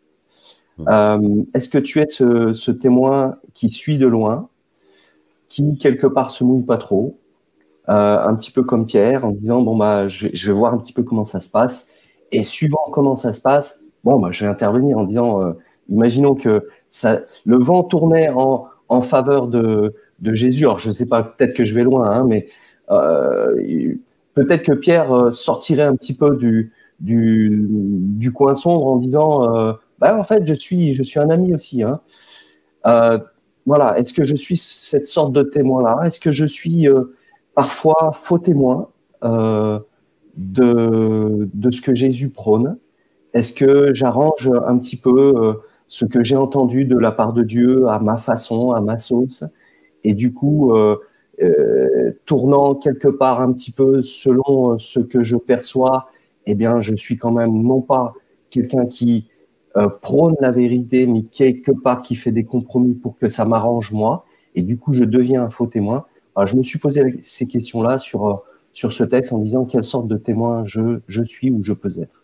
Euh, 0.89 1.43
Est-ce 1.55 1.71
que 1.71 1.79
tu 1.79 2.01
es 2.01 2.07
ce, 2.07 2.53
ce, 2.53 2.71
témoin 2.71 3.39
qui 3.55 3.71
suit 3.71 3.97
de 3.97 4.07
loin, 4.07 4.51
qui 5.49 5.79
quelque 5.79 6.07
part 6.07 6.31
se 6.31 6.45
mouille 6.45 6.65
pas 6.65 6.77
trop, 6.77 7.19
euh, 7.89 8.19
un 8.19 8.35
petit 8.35 8.51
peu 8.51 8.63
comme 8.63 8.85
Pierre 8.87 9.25
en 9.25 9.31
disant 9.31 9.63
bon 9.63 9.77
bah 9.77 10.07
je, 10.09 10.29
je, 10.33 10.53
vais 10.53 10.59
voir 10.59 10.75
un 10.75 10.79
petit 10.79 10.93
peu 10.93 11.03
comment 11.03 11.25
ça 11.25 11.41
se 11.41 11.51
passe 11.51 11.91
et 12.31 12.45
suivant 12.45 12.91
comment 12.93 13.17
ça 13.17 13.33
se 13.33 13.41
passe, 13.41 13.81
bon 14.05 14.19
bah 14.19 14.29
je 14.33 14.45
vais 14.45 14.51
intervenir 14.51 14.99
en 14.99 15.05
disant 15.05 15.43
euh, 15.43 15.53
imaginons 15.89 16.35
que 16.35 16.69
ça 16.91 17.23
le 17.47 17.57
vent 17.57 17.83
tournait 17.83 18.29
en 18.29 18.67
en 18.89 19.03
faveur 19.03 19.49
de, 19.49 19.95
de 20.21 20.35
Jésus. 20.35 20.65
Alors, 20.65 20.79
je 20.79 20.89
ne 20.89 20.95
sais 20.95 21.07
pas, 21.07 21.23
peut-être 21.23 21.55
que 21.55 21.65
je 21.65 21.75
vais 21.75 21.83
loin, 21.83 22.11
hein, 22.11 22.25
mais 22.25 22.49
peut-être 24.37 24.63
que 24.63 24.73
Pierre 24.73 25.13
euh, 25.13 25.31
sortirait 25.33 25.83
un 25.83 25.97
petit 25.97 26.15
peu 26.15 26.37
du, 26.37 26.73
du, 27.01 28.33
coin 28.33 28.55
sombre 28.55 28.87
en 28.87 28.97
disant 28.99 29.57
euh, 29.57 29.73
bah, 29.99 30.17
En 30.17 30.23
fait, 30.23 30.47
je 30.47 30.55
suis, 30.55 30.95
je 30.95 31.03
suis 31.03 31.19
un 31.19 31.31
ami 31.31 31.53
aussi. 31.53 31.83
Hein. 31.83 32.01
Euh, 32.87 33.19
voilà, 33.65 33.99
est-ce 33.99 34.13
que 34.13 34.23
je 34.23 34.37
suis 34.37 34.57
cette 34.57 35.09
sorte 35.09 35.33
de 35.33 35.43
témoin-là? 35.43 36.03
Est-ce 36.05 36.21
que 36.21 36.31
je 36.31 36.45
suis 36.45 36.87
parfois 37.55 38.13
faux 38.15 38.39
témoin 38.39 38.91
de, 39.25 39.83
de 40.37 41.71
ce 41.73 41.81
que 41.81 41.93
Jésus 41.93 42.29
prône? 42.29 42.79
Est-ce 43.35 43.53
que 43.53 43.93
j'arrange 43.93 44.53
un 44.69 44.79
petit 44.79 44.97
peu 44.97 45.57
ce 45.89 46.05
que 46.05 46.23
j'ai 46.23 46.37
entendu 46.37 46.85
de 46.85 46.97
la 46.97 47.11
part 47.11 47.33
de 47.33 47.43
Dieu 47.43 47.89
à 47.89 47.99
ma 47.99 48.19
façon, 48.19 48.71
à 48.71 48.81
ma 48.81 48.99
sauce, 48.99 49.43
et 50.05 50.15
du 50.15 50.33
coup, 50.33 50.73
tournant 52.27 52.75
quelque 52.75 53.09
part 53.09 53.41
un 53.41 53.53
petit 53.53 53.71
peu 53.71 54.03
selon 54.03 54.73
euh, 54.73 54.79
ce 54.79 55.01
que 55.01 55.23
je 55.23 55.37
perçois, 55.37 56.11
eh 56.47 56.55
bien, 56.55 56.81
je 56.81 56.95
suis 56.95 57.17
quand 57.17 57.33
même 57.33 57.63
non 57.63 57.81
pas 57.81 58.15
quelqu'un 58.51 58.87
qui 58.87 59.29
euh, 59.77 59.89
prône 59.89 60.37
la 60.41 60.51
vérité, 60.51 61.07
mais 61.07 61.23
quelque 61.23 61.73
part 61.73 62.03
qui 62.03 62.17
fait 62.17 62.33
des 62.33 62.45
compromis 62.45 62.95
pour 62.95 63.17
que 63.17 63.29
ça 63.29 63.45
m'arrange 63.45 63.93
moi, 63.93 64.25
et 64.55 64.63
du 64.63 64.77
coup, 64.79 64.93
je 64.93 65.05
deviens 65.05 65.45
un 65.45 65.51
faux 65.51 65.67
témoin. 65.67 66.07
Je 66.45 66.55
me 66.55 66.63
suis 66.63 66.79
posé 66.79 67.19
ces 67.23 67.47
questions-là 67.47 67.99
sur 67.99 68.29
euh, 68.29 68.35
sur 68.75 68.93
ce 68.93 69.05
texte 69.05 69.33
en 69.33 69.39
disant 69.39 69.65
quelle 69.65 69.85
sorte 69.85 70.07
de 70.07 70.19
témoin 70.19 70.65
je 70.67 71.23
suis 71.25 71.51
ou 71.51 71.65
je 71.65 71.73
peux 71.73 71.99
être. 71.99 72.16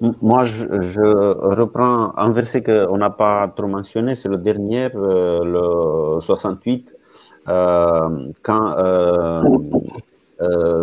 Moi, 0.00 0.44
je, 0.44 1.00
reprends 1.00 2.16
un 2.16 2.30
verset 2.30 2.62
qu'on 2.62 2.98
n'a 2.98 3.10
pas 3.10 3.48
trop 3.48 3.66
mentionné, 3.66 4.14
c'est 4.14 4.28
le 4.28 4.36
dernier, 4.36 4.88
euh, 4.94 5.42
le 6.16 6.20
68, 6.20 6.94
euh, 7.48 8.30
quand 8.42 8.78
euh, 8.78 9.42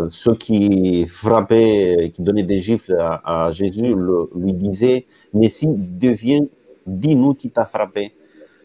ceux 0.10 0.36
qui 0.36 1.06
frappaient, 1.08 2.12
qui 2.14 2.22
donnaient 2.24 2.44
des 2.44 2.60
gifles 2.60 2.98
à, 3.00 3.52
Jésus, 3.54 3.96
lui 4.36 4.54
disaient, 4.54 5.06
mais 5.34 5.48
si 5.48 5.68
devient, 5.70 6.50
dis-nous 6.86 7.36
qui 7.36 7.50
t'a 7.52 7.66
frappé. 7.66 8.14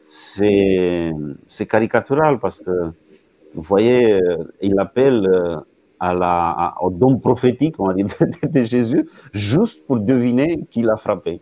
C'est 0.08 1.12
caricatural 1.68 2.40
parce 2.40 2.60
que, 2.60 2.90
vous 3.54 3.62
voyez, 3.62 4.20
il 4.60 4.78
appelle 4.80 5.62
à 6.00 6.14
la, 6.14 6.74
au 6.80 6.90
don 6.90 7.18
prophétique, 7.18 7.76
on 7.78 7.88
va 7.88 7.94
dire, 7.94 8.06
de 8.50 8.64
Jésus, 8.64 9.08
juste 9.32 9.86
pour 9.86 9.98
deviner 10.00 10.64
qui 10.70 10.82
l'a 10.82 10.96
frappé. 10.96 11.40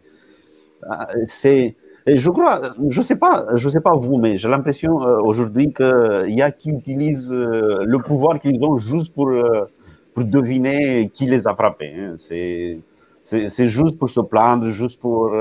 C'est, 1.26 1.76
je 2.06 2.30
crois, 2.30 2.60
je 2.88 3.02
sais 3.02 3.16
pas, 3.16 3.46
sais 3.56 3.80
pas 3.80 3.94
vous, 3.94 4.18
mais 4.18 4.36
j'ai 4.36 4.48
l'impression 4.48 5.02
euh, 5.02 5.20
aujourd'hui 5.20 5.72
qu'il 5.72 6.34
y 6.34 6.42
a 6.42 6.50
qui 6.50 6.70
utilisent 6.70 7.32
euh, 7.32 7.84
le 7.84 7.98
pouvoir 7.98 8.40
qu'ils 8.40 8.62
ont 8.64 8.76
juste 8.76 9.12
pour, 9.12 9.28
euh, 9.28 9.64
pour 10.14 10.24
deviner 10.24 11.10
qui 11.12 11.26
les 11.26 11.46
a 11.46 11.54
frappés. 11.54 11.92
Hein. 11.96 12.14
C'est, 12.18 12.78
c'est, 13.22 13.66
juste 13.66 13.98
pour 13.98 14.08
se 14.08 14.20
plaindre, 14.20 14.68
juste 14.68 14.98
pour. 14.98 15.32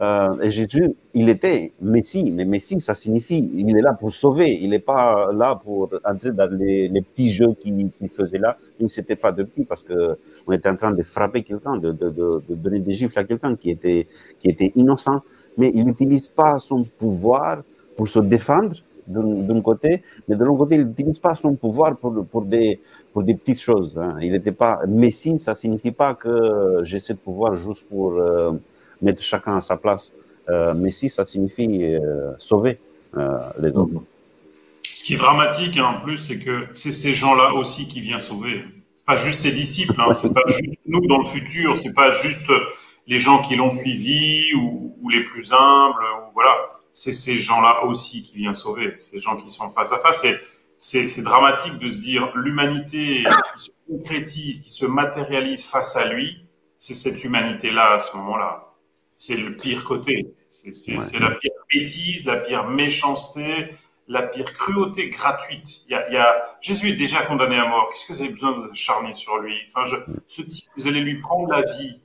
Et 0.00 0.50
Jésus, 0.50 0.94
il 1.12 1.28
était 1.28 1.72
Messie, 1.82 2.30
mais 2.32 2.46
Messie, 2.46 2.80
ça 2.80 2.94
signifie, 2.94 3.50
il 3.54 3.76
est 3.76 3.82
là 3.82 3.92
pour 3.92 4.12
sauver, 4.12 4.58
il 4.62 4.70
n'est 4.70 4.78
pas 4.78 5.30
là 5.32 5.60
pour 5.62 5.90
entrer 6.04 6.32
dans 6.32 6.50
les, 6.50 6.88
petits 7.02 7.30
jeux 7.30 7.52
qu'il 7.60 8.08
faisait 8.08 8.38
là. 8.38 8.56
Donc, 8.78 8.90
c'était 8.90 9.16
pas 9.16 9.30
de 9.32 9.46
parce 9.68 9.82
que 9.82 10.16
on 10.46 10.52
était 10.52 10.70
en 10.70 10.76
train 10.76 10.92
de 10.92 11.02
frapper 11.02 11.42
quelqu'un, 11.42 11.76
de, 11.76 11.92
donner 12.48 12.80
des 12.80 12.94
gifles 12.94 13.18
à 13.18 13.24
quelqu'un 13.24 13.56
qui 13.56 13.70
était, 13.70 14.06
innocent 14.74 15.20
mais 15.58 15.70
il 15.74 15.84
n'utilise 15.84 16.28
pas 16.28 16.58
son 16.58 16.84
pouvoir 16.84 17.62
pour 17.96 18.08
se 18.08 18.20
défendre 18.20 18.76
d'un 19.06 19.60
côté, 19.60 20.02
mais 20.28 20.36
de 20.36 20.44
l'autre 20.44 20.58
côté, 20.58 20.76
il 20.76 20.86
n'utilise 20.86 21.18
pas 21.18 21.34
son 21.34 21.56
pouvoir 21.56 21.96
pour, 21.96 22.24
pour, 22.26 22.42
des, 22.42 22.80
pour 23.12 23.24
des 23.24 23.34
petites 23.34 23.60
choses. 23.60 23.98
Hein. 23.98 24.16
Il 24.20 24.32
n'était 24.32 24.52
pas 24.52 24.80
Messie, 24.86 25.38
ça 25.40 25.54
signifie 25.54 25.90
pas 25.90 26.14
que 26.14 26.80
j'ai 26.84 27.00
ce 27.00 27.12
pouvoir 27.12 27.56
juste 27.56 27.84
pour 27.88 28.12
euh, 28.12 28.52
mettre 29.02 29.22
chacun 29.22 29.56
à 29.56 29.60
sa 29.60 29.76
place. 29.76 30.12
Euh, 30.48 30.74
Messie, 30.74 31.08
ça 31.08 31.26
signifie 31.26 31.94
euh, 31.94 32.32
sauver 32.38 32.78
euh, 33.16 33.38
les 33.60 33.72
autres. 33.72 34.02
Ce 34.82 35.04
qui 35.04 35.14
est 35.14 35.18
dramatique 35.18 35.78
hein, 35.78 35.96
en 35.98 36.00
plus, 36.00 36.18
c'est 36.18 36.38
que 36.38 36.66
c'est 36.72 36.92
ces 36.92 37.12
gens-là 37.12 37.54
aussi 37.54 37.86
qui 37.86 38.00
viennent 38.00 38.20
sauver. 38.20 38.64
Pas 39.06 39.16
juste 39.16 39.40
ses 39.40 39.52
disciples, 39.52 39.94
hein, 39.98 40.12
c'est 40.12 40.32
pas 40.32 40.42
juste 40.46 40.80
nous 40.86 41.06
dans 41.06 41.18
le 41.18 41.26
futur, 41.26 41.76
c'est 41.76 41.92
pas 41.92 42.10
juste 42.10 42.50
les 43.06 43.18
gens 43.18 43.42
qui 43.42 43.56
l'ont 43.56 43.70
suivi 43.70 44.52
ou, 44.54 45.08
les 45.10 45.24
plus 45.24 45.52
humbles, 45.52 46.04
ou 46.04 46.32
voilà, 46.34 46.56
c'est 46.92 47.12
ces 47.12 47.36
gens-là 47.36 47.84
aussi 47.84 48.22
qui 48.22 48.38
viennent 48.38 48.54
sauver, 48.54 48.94
ces 49.00 49.18
gens 49.18 49.36
qui 49.36 49.50
sont 49.50 49.68
face 49.70 49.92
à 49.92 49.98
face. 49.98 50.24
C'est 50.76 51.22
dramatique 51.22 51.78
de 51.78 51.90
se 51.90 51.98
dire 51.98 52.30
l'humanité 52.36 53.24
qui 53.54 53.62
se 53.62 53.70
concrétise, 53.88 54.60
qui 54.60 54.70
se 54.70 54.86
matérialise 54.86 55.64
face 55.64 55.96
à 55.96 56.12
lui, 56.12 56.44
c'est 56.78 56.94
cette 56.94 57.24
humanité-là 57.24 57.94
à 57.94 57.98
ce 57.98 58.16
moment-là. 58.16 58.69
C'est 59.20 59.36
le 59.36 59.54
pire 59.54 59.84
côté. 59.84 60.34
C'est 60.48 61.20
la 61.20 61.32
pire 61.32 61.52
bêtise, 61.70 62.24
la 62.24 62.38
pire 62.38 62.66
méchanceté, 62.66 63.74
la 64.08 64.22
pire 64.22 64.50
cruauté 64.54 65.10
gratuite. 65.10 65.82
Il 65.88 65.92
y, 65.92 66.16
a, 66.16 66.56
Jésus 66.62 66.88
est 66.88 66.96
déjà 66.96 67.22
condamné 67.26 67.56
à 67.56 67.68
mort. 67.68 67.90
Qu'est-ce 67.90 68.06
que 68.06 68.12
vous 68.14 68.22
avez 68.22 68.32
besoin 68.32 68.52
de 68.52 68.62
vous 68.62 68.70
acharner 68.70 69.12
sur 69.12 69.36
lui? 69.36 69.54
Enfin, 69.68 69.84
je, 69.84 69.96
ce 70.26 70.40
type, 70.40 70.70
vous 70.74 70.88
allez 70.88 71.02
lui 71.02 71.20
prendre 71.20 71.50
la 71.50 71.60
vie 71.60 72.00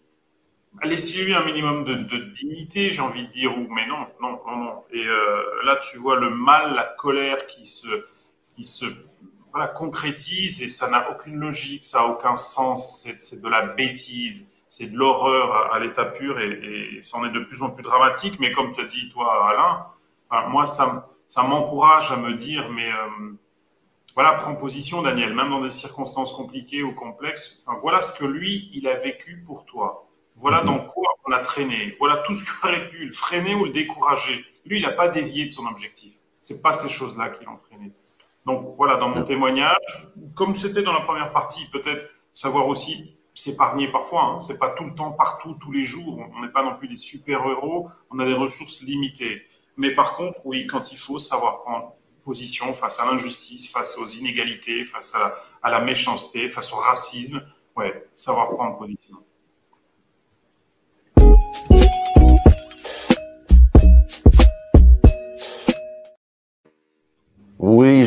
laissez-lui 0.84 1.34
un 1.34 1.45
minimum 1.45 1.86
de, 1.86 2.17
dignité, 2.32 2.89
j'ai 2.89 3.01
envie 3.01 3.25
de 3.25 3.32
dire, 3.32 3.58
ou 3.58 3.65
mais 3.73 3.88
non, 3.88 4.08
non, 4.21 4.41
non, 4.45 4.58
non. 4.58 4.84
Et 4.91 5.06
euh, 5.06 5.63
là, 5.63 5.78
tu 5.78 5.97
vois 5.97 6.19
le 6.19 6.30
mal, 6.30 6.75
la 6.75 6.84
colère 6.84 7.47
qui 7.47 7.65
se, 7.65 7.88
qui 8.51 8.65
se 8.65 8.86
voilà, 9.54 9.69
concrétise 9.69 10.62
et 10.62 10.67
ça 10.67 10.89
n'a 10.89 11.10
aucune 11.12 11.38
logique, 11.38 11.86
ça 11.86 11.99
n'a 11.99 12.08
aucun 12.08 12.36
sens, 12.36 13.08
c'est 13.17 13.41
de 13.41 13.47
la 13.47 13.62
bêtise, 13.62 14.51
c'est 14.78 14.88
de 14.88 14.98
l'horreur 14.98 15.74
à, 15.74 15.80
l'état 15.80 16.04
pur 16.04 16.38
et, 16.38 16.98
et 16.98 17.02
ça 17.02 17.18
en 17.18 17.26
est 17.26 17.32
de 17.32 17.40
plus 17.40 17.62
en 17.62 17.70
plus 17.70 17.82
dramatique. 17.82 18.42
Mais 18.42 18.52
comme 18.52 18.74
tu 18.74 18.82
as 18.82 18.84
dit, 18.84 19.10
toi, 19.10 19.50
Alain, 19.50 19.86
enfin, 20.30 20.50
moi, 20.50 20.66
ça, 20.66 21.08
ça 21.28 21.44
m'encourage 21.44 22.12
à 22.12 22.18
me 22.18 22.34
dire, 22.34 22.70
mais 22.70 22.92
euh, 22.92 23.32
voilà, 24.16 24.34
prends 24.34 24.54
position, 24.56 25.02
Daniel, 25.02 25.34
même 25.34 25.50
dans 25.50 25.62
des 25.62 25.70
circonstances 25.70 26.34
compliquées 26.34 26.84
ou 26.84 26.94
complexes. 26.94 27.64
Enfin, 27.66 27.80
voilà 27.82 28.02
ce 28.02 28.20
que 28.20 28.26
lui, 28.26 28.70
il 28.74 28.86
a 28.90 28.96
vécu 28.96 29.42
pour 29.46 29.64
toi. 29.64 30.10
Voilà 30.36 30.60
mhm. 30.60 30.68
dans 30.68 30.80
quoi 30.80 31.10
on 31.26 31.32
a 31.32 31.40
traîné. 31.40 31.96
Voilà 31.98 32.18
tout 32.18 32.34
ce 32.34 32.44
qui 32.44 32.52
aurait 32.68 32.90
pu 32.90 33.06
le 33.06 33.14
freiner 33.14 33.56
ou 33.56 33.66
le 33.66 33.72
décourager. 33.72 34.46
Lui, 34.66 34.80
il 34.80 34.82
n'a 34.82 34.92
pas 34.92 35.08
dévié 35.08 35.46
de 35.46 35.52
son 35.52 35.66
objectif. 35.68 36.16
C'est 36.42 36.62
pas 36.62 36.74
ces 36.74 36.90
choses-là 36.90 37.30
qui 37.30 37.46
l'ont 37.46 37.58
freiné. 37.58 37.94
Donc 38.46 38.76
voilà, 38.76 38.98
dans 38.98 39.08
mon 39.08 39.24
témoignage, 39.24 40.12
comme 40.36 40.54
c'était 40.54 40.84
dans 40.84 40.94
la 40.94 41.02
première 41.02 41.32
partie, 41.32 41.70
peut-être 41.72 42.10
savoir 42.34 42.68
aussi 42.68 43.14
s'épargner 43.36 43.91
parfois. 43.91 44.24
Hein. 44.24 44.41
C'est 44.41 44.58
pas 44.58 44.69
tout 44.69 44.86
le 44.86 44.95
temps, 44.95 45.12
partout, 45.12 45.56
tous 45.62 45.71
les 45.71 45.84
jours. 45.84 46.28
On 46.36 46.41
n'est 46.41 46.52
pas 46.52 46.63
non 46.63 46.76
plus 46.76 46.88
des 46.88 46.98
super-héros. 46.98 47.89
On 48.10 48.17
a 48.17 48.26
des 48.26 48.34
ressources 48.34 48.82
limitées. 48.82 49.43
Mais 49.78 49.93
par 49.93 50.15
contre, 50.15 50.39
oui, 50.45 50.65
quand 50.65 50.91
il 50.91 50.98
faut 50.98 51.19
savoir 51.19 51.62
prendre 51.62 51.93
position 52.24 52.74
face 52.74 53.00
à 53.00 53.06
l'injustice, 53.06 53.69
face 53.69 54.00
aux 54.00 54.08
inégalités, 54.08 54.84
face 54.84 55.13
à 55.13 55.36
à 55.65 55.71
la 55.71 55.82
méchanceté, 55.82 56.48
face 56.48 56.71
au 56.74 56.76
racisme, 56.76 57.41
ouais, 57.76 58.08
savoir 58.15 58.50
prendre 58.52 58.78
position. 58.78 59.17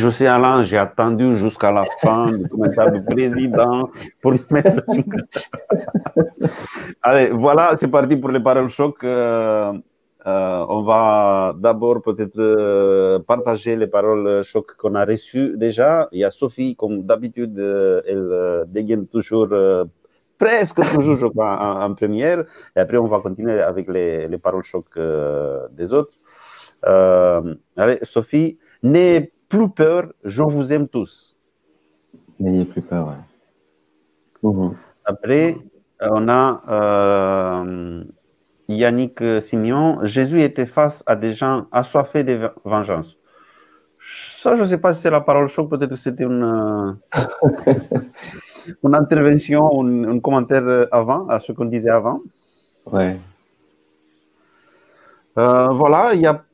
Je 0.09 0.15
sais, 0.15 0.65
j'ai 0.65 0.79
attendu 0.79 1.37
jusqu'à 1.37 1.71
la 1.71 1.85
fin 2.01 2.33
du 2.33 2.49
commentaire 2.49 2.91
du 2.91 3.03
président 3.03 3.91
pour 4.23 4.35
mettre. 4.51 4.83
Allez, 7.03 7.31
voilà, 7.31 7.77
c'est 7.77 7.89
parti 7.89 8.17
pour 8.17 8.31
les 8.31 8.41
paroles 8.41 8.71
choc. 8.71 9.05
Euh, 9.05 9.73
euh, 10.27 10.67
on 10.69 10.83
va 10.83 11.55
d'abord 11.57 12.03
peut-être 12.03 12.39
euh, 12.39 13.19
partager 13.19 13.77
les 13.77 13.87
paroles 13.87 14.43
choc 14.45 14.77
qu'on 14.77 14.95
a 14.95 15.05
reçues 15.05 15.57
déjà. 15.57 16.09
Il 16.13 16.21
y 16.21 16.25
a 16.25 16.31
Sophie, 16.31 16.75
comme 16.75 17.03
d'habitude, 17.03 17.59
elle 17.59 18.65
dégaine 18.69 19.07
toujours 19.07 19.49
presque 20.39 20.81
toujours, 20.95 21.17
je 21.17 21.27
crois, 21.27 21.85
en, 21.85 21.95
première. 21.95 22.45
Et 22.77 22.81
après, 22.81 22.97
on 22.97 23.09
va 23.09 23.21
continuer 23.21 23.61
avec 23.61 23.89
les, 23.89 24.29
les 24.29 24.39
paroles 24.39 24.65
choc 24.65 24.87
des 25.73 25.93
autres. 25.93 26.15
allez, 27.77 27.99
Sophie, 28.03 28.59
n'aie 28.83 29.33
plus 29.49 29.69
peur, 29.69 30.13
je 30.25 30.43
vous 30.43 30.73
aime 30.73 30.89
tous. 30.89 31.37
N'ayez 32.39 32.65
plus 32.65 32.83
peur, 32.83 33.09
ouais. 33.09 34.51
Mhm. 34.51 34.75
Après, 35.05 35.57
on 36.01 36.29
a 36.29 36.63
euh, 36.69 38.05
Yannick 38.69 39.23
Simeon. 39.41 40.05
Jésus 40.05 40.43
était 40.43 40.67
face 40.67 41.03
à 41.07 41.17
des 41.17 41.33
gens 41.33 41.67
assoiffés 41.73 42.25
de 42.25 42.51
vengeance. 42.65 43.19
Ça, 44.01 44.55
je 44.55 44.63
ne 44.63 44.69
sais 44.69 44.79
pas 44.79 44.93
si 44.93 45.03
c'est 45.03 45.11
la 45.11 45.21
parole 45.21 45.49
choc, 45.49 45.69
peut-être 45.69 45.97
c'était 45.97 46.25
une, 46.25 46.97
une 48.85 48.95
intervention, 48.95 49.83
un, 49.83 50.17
un, 50.17 50.21
commentaire 50.21 50.87
avant, 50.93 51.27
à 51.29 51.41
ce 51.41 51.53
qu'on 51.53 51.65
disait 51.65 51.91
avant. 51.91 52.21
Ouais. 52.87 53.19
Euh, 55.39 55.69
voilà, 55.69 56.15
il 56.15 56.21
y 56.21 56.27
a 56.27 56.45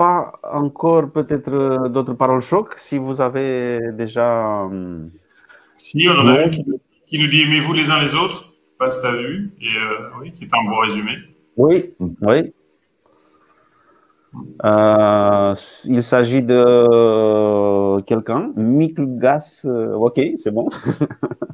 pas 0.00 0.32
encore 0.42 1.12
peut-être 1.12 1.52
euh, 1.52 1.88
d'autres 1.90 2.14
paroles 2.14 2.40
choc 2.40 2.72
si 2.78 2.96
vous 2.96 3.20
avez 3.20 3.92
déjà. 3.92 4.62
Euh, 4.62 5.06
si, 5.76 6.08
on 6.08 6.18
en 6.18 6.28
a 6.28 6.44
un 6.44 6.48
qui, 6.48 6.64
nous 7.18 7.26
dit 7.26 7.42
aimez-vous 7.42 7.74
les 7.74 7.90
uns 7.90 8.00
les 8.00 8.14
autres, 8.14 8.54
passe 8.78 9.02
ta 9.02 9.12
vue, 9.12 9.52
et 9.60 9.66
euh, 9.66 10.08
oui, 10.18 10.32
qui 10.32 10.44
est 10.44 10.54
un 10.54 10.70
bon 10.70 10.78
résumé. 10.78 11.18
Oui, 11.58 11.92
oui. 12.22 12.54
il 15.84 16.02
s'agit 16.02 16.42
de 16.42 16.62
quelqu'un, 18.06 18.52
Gas. 18.56 19.66
ok, 19.66 20.20
c'est 20.36 20.50
bon. 20.50 20.68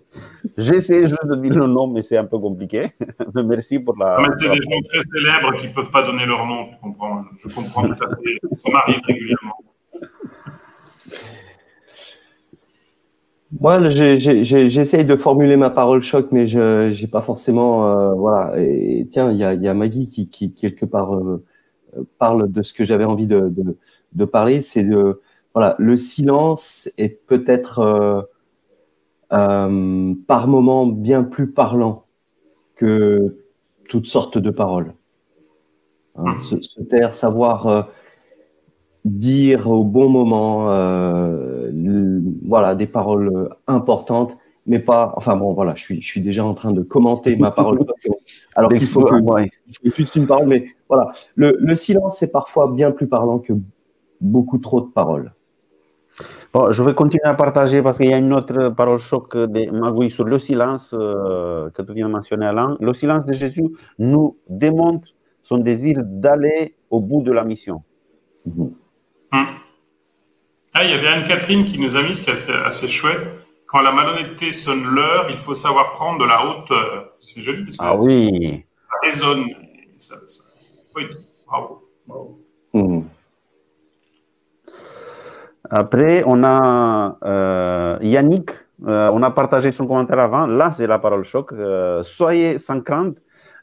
J'essaie 0.57 1.07
juste 1.07 1.27
de 1.27 1.35
dire 1.37 1.55
le 1.55 1.67
nom, 1.67 1.87
mais 1.87 2.01
c'est 2.01 2.17
un 2.17 2.25
peu 2.25 2.39
compliqué. 2.39 2.93
mais 3.35 3.43
merci 3.45 3.79
pour 3.79 3.95
la. 3.99 4.19
Mais 4.21 4.29
c'est 4.39 4.49
des 4.49 4.63
gens 4.63 4.81
très 4.89 5.03
célèbres 5.03 5.61
qui 5.61 5.69
ne 5.69 5.73
peuvent 5.75 5.91
pas 5.91 6.03
donner 6.03 6.25
leur 6.25 6.47
nom, 6.47 6.69
tu 6.71 6.77
comprends 6.81 7.21
Je, 7.45 7.55
comprends 7.55 7.83
tout 7.83 8.05
à 8.05 8.17
fait. 8.17 8.57
Ça 8.57 8.71
m'arrive 8.73 9.01
régulièrement. 9.05 9.57
Moi, 13.61 13.89
j'essaye 13.91 15.05
de 15.05 15.17
formuler 15.17 15.57
ma 15.57 15.71
parole 15.71 16.01
choc, 16.01 16.29
mais 16.33 16.47
je 16.47 16.89
n'ai 16.89 17.07
pas 17.07 17.21
forcément. 17.21 17.91
Euh, 17.91 18.15
voilà. 18.15 18.59
Et 18.59 19.07
tiens, 19.11 19.31
il 19.31 19.37
y 19.37 19.45
a, 19.45 19.53
y 19.53 19.69
a, 19.69 19.75
Maggie 19.75 20.09
qui, 20.09 20.29
qui 20.31 20.55
quelque 20.55 20.87
part, 20.87 21.15
euh, 21.15 21.45
parle 22.19 22.51
de 22.51 22.63
ce 22.63 22.73
que 22.73 22.83
j'avais 22.85 23.05
envie 23.05 23.27
de, 23.27 23.49
de, 23.51 23.77
de 24.15 24.25
parler. 24.25 24.63
C'est 24.63 24.85
de. 24.85 25.21
Voilà, 25.57 25.75
le 25.79 25.97
silence 25.97 26.91
est 26.99 27.09
peut-être. 27.27 27.79
Euh, 27.79 28.21
euh, 29.33 30.15
par 30.29 30.47
moments 30.49 30.87
bien 30.87 31.25
plus 31.25 31.51
parlant 31.51 32.05
que 32.75 33.39
toutes 33.89 34.07
sortes 34.07 34.37
de 34.37 34.51
paroles. 34.51 34.93
Hein, 36.15 36.35
mmh. 36.35 36.63
se, 36.63 36.83
taire, 36.83 37.15
savoir 37.15 37.67
euh, 37.67 37.83
dire 39.07 39.71
au 39.71 39.83
bon 39.83 40.11
moment, 40.11 40.67
voilà, 42.45 42.75
des 42.75 42.87
paroles 42.87 43.49
importantes, 43.67 44.37
mais 44.67 44.79
pas. 44.79 45.15
Enfin 45.17 45.37
bon, 45.37 45.55
voilà, 45.55 45.75
je 45.75 45.83
suis, 45.83 46.03
je 46.03 46.07
suis 46.07 46.21
déjà 46.21 46.45
en 46.45 46.53
train 46.53 46.73
de 46.73 46.83
commenter 46.83 47.35
ma 47.35 47.51
parole. 47.51 47.79
alors 48.57 48.71
qu'il 48.71 48.85
faut, 48.85 49.09
juste 49.85 50.17
une 50.17 50.27
parole, 50.27 50.49
mais 50.49 50.67
voilà, 50.87 51.13
le, 51.35 51.57
le 51.59 51.75
silence 51.75 52.23
est 52.23 52.31
parfois 52.31 52.71
bien 52.71 52.91
plus 52.91 53.09
parlant 53.09 53.39
que 53.39 53.55
beaucoup 54.21 54.59
trop 54.59 54.83
de 54.83 54.89
paroles. 54.89 55.33
Bon, 56.53 56.71
je 56.71 56.83
vais 56.83 56.95
continuer 56.95 57.25
à 57.25 57.35
partager 57.35 57.83
parce 57.83 57.99
qu'il 57.99 58.09
y 58.09 58.15
a 58.15 58.19
une 58.19 58.33
autre 58.33 58.71
parole 58.71 58.99
choc 58.99 59.37
de 59.37 59.71
Magui 59.71 60.11
sur 60.11 60.25
le 60.25 60.39
silence 60.39 60.95
euh, 60.99 61.71
que 61.71 61.83
tu 61.83 61.93
viens 61.93 62.07
de 62.07 62.13
mentionner, 62.13 62.47
Alain. 62.47 62.77
Le 62.81 62.95
silence 62.95 63.27
de 63.27 63.35
Jésus 63.35 63.69
nous 63.99 64.39
démontre 64.49 65.09
son 65.43 65.59
désir 65.59 65.99
d'aller 66.03 66.75
au 66.91 67.01
bout 67.01 67.23
de 67.23 67.33
la 67.33 67.45
mission. 67.45 67.83
Hum. 68.47 68.73
Ah, 70.79 70.85
il 70.85 70.91
y 70.91 70.93
avait 70.93 71.09
Anne-Catherine 71.09 71.65
qui 71.65 71.79
nous 71.79 71.97
a 71.97 72.03
mis 72.03 72.15
ce 72.15 72.23
qui 72.23 72.31
est 72.31 72.51
assez, 72.65 72.89
chouette. 72.89 73.27
Quand 73.67 73.81
la 73.81 73.93
malhonnêteté 73.93 74.53
sonne 74.53 74.85
l'heure, 74.85 75.31
il 75.31 75.39
faut 75.39 75.55
savoir 75.55 75.93
prendre 75.93 76.19
de 76.21 76.29
la 76.29 76.47
hauteur. 76.47 77.13
C'est 77.23 77.41
joli 77.41 77.65
parce 77.65 77.77
que 77.77 77.83
ah 77.83 77.97
oui. 77.99 78.65
ça 78.89 78.97
résonne. 79.03 79.47
Ça, 79.99 80.17
Bravo. 81.47 81.89
Bravo. 82.07 82.41
Hum. 82.75 83.05
Après, 85.71 86.23
on 86.27 86.45
a 86.45 87.19
euh, 87.25 87.99
Yannick, 88.03 88.51
euh, 88.87 89.11
on 89.13 89.23
a 89.23 89.31
partagé 89.31 89.73
son 89.73 89.87
commentaire 89.87 90.19
avant. 90.19 90.47
Là, 90.47 90.71
c'est 90.71 90.87
la 90.87 90.99
parole 90.99 91.25
choc. 91.25 91.53
Euh, 91.53 92.03
soyez 92.03 92.59
sans 92.59 92.81
crainte, 92.81 93.17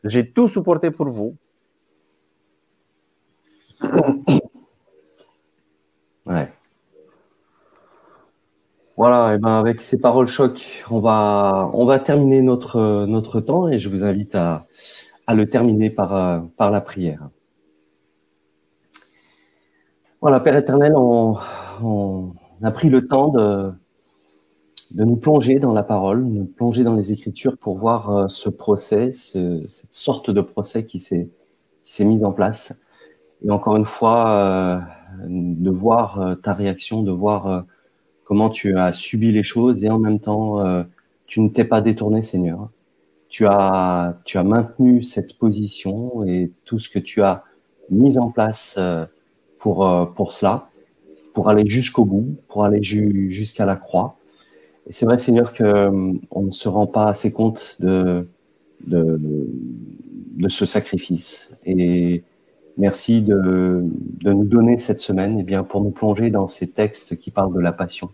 j'ai 0.03 0.31
tout 0.31 0.47
supporté 0.47 0.91
pour 0.91 1.09
vous. 1.09 1.35
Ouais. 6.25 6.49
Voilà, 8.95 9.33
et 9.33 9.37
ben 9.37 9.59
avec 9.59 9.81
ces 9.81 9.99
paroles 9.99 10.27
choc, 10.27 10.85
on 10.89 11.01
va, 11.01 11.69
on 11.73 11.85
va 11.85 11.99
terminer 11.99 12.41
notre, 12.41 13.05
notre 13.07 13.41
temps 13.41 13.67
et 13.67 13.77
je 13.77 13.89
vous 13.89 14.05
invite 14.05 14.33
à, 14.35 14.65
à 15.27 15.35
le 15.35 15.49
terminer 15.49 15.89
par, 15.89 16.43
par 16.55 16.71
la 16.71 16.79
prière. 16.79 17.27
Voilà, 20.23 20.39
Père 20.39 20.55
éternel, 20.55 20.93
on, 20.95 21.35
a 22.61 22.71
pris 22.71 22.87
le 22.87 23.09
temps 23.09 23.27
de, 23.27 23.73
de 24.91 25.03
nous 25.03 25.17
plonger 25.17 25.59
dans 25.59 25.73
la 25.73 25.83
parole, 25.83 26.23
de 26.23 26.39
nous 26.39 26.45
plonger 26.45 26.85
dans 26.85 26.93
les 26.93 27.11
Écritures 27.11 27.57
pour 27.57 27.77
voir 27.77 28.09
euh, 28.09 28.27
ce 28.29 28.47
procès, 28.47 29.11
cette 29.11 29.93
sorte 29.93 30.31
de 30.31 30.39
procès 30.39 30.85
qui 30.85 30.99
s'est 30.99 32.05
mis 32.05 32.23
en 32.23 32.31
place. 32.31 32.81
Et 33.43 33.51
encore 33.51 33.75
une 33.75 33.85
fois, 33.85 34.29
euh, 34.29 34.79
de 35.27 35.69
voir 35.69 36.21
euh, 36.21 36.35
ta 36.35 36.53
réaction, 36.53 37.03
de 37.03 37.11
voir 37.11 37.65
comment 38.23 38.49
tu 38.49 38.77
as 38.77 38.93
subi 38.93 39.33
les 39.33 39.43
choses 39.43 39.83
et 39.83 39.89
en 39.89 39.99
même 39.99 40.21
temps, 40.21 40.63
tu 41.27 41.41
ne 41.41 41.49
t'es 41.49 41.65
pas 41.65 41.81
détourné, 41.81 42.23
Seigneur. 42.23 42.69
Tu 43.27 43.45
as 43.45 44.15
maintenu 44.45 45.03
cette 45.03 45.37
position 45.37 46.23
et 46.23 46.53
tout 46.63 46.79
ce 46.79 46.87
que 46.87 46.99
tu 46.99 47.21
as 47.21 47.43
mis 47.89 48.17
en 48.17 48.31
place 48.31 48.79
pour, 49.63 50.11
pour 50.15 50.33
cela 50.33 50.69
pour 51.33 51.49
aller 51.49 51.65
jusqu'au 51.65 52.05
bout, 52.05 52.35
pour 52.47 52.63
aller 52.63 52.81
jusqu'à 52.83 53.65
la 53.65 53.75
croix. 53.75 54.15
Et 54.87 54.93
c'est 54.93 55.05
vrai, 55.05 55.17
Seigneur, 55.17 55.53
qu'on 55.53 55.63
euh, 55.65 56.41
ne 56.41 56.51
se 56.51 56.69
rend 56.69 56.87
pas 56.87 57.07
assez 57.07 57.31
compte 57.31 57.77
de, 57.79 58.27
de, 58.85 59.19
ce 60.47 60.65
sacrifice. 60.65 61.55
Et 61.65 62.23
merci 62.77 63.21
de, 63.21 63.83
de 64.21 64.33
nous 64.33 64.43
donner 64.43 64.77
cette 64.77 64.99
semaine 64.99 65.39
eh 65.39 65.43
bien, 65.43 65.63
pour 65.63 65.81
nous 65.81 65.91
plonger 65.91 66.29
dans 66.29 66.47
ces 66.47 66.67
textes 66.67 67.17
qui 67.17 67.31
parlent 67.31 67.53
de 67.53 67.61
la 67.61 67.71
passion, 67.71 68.09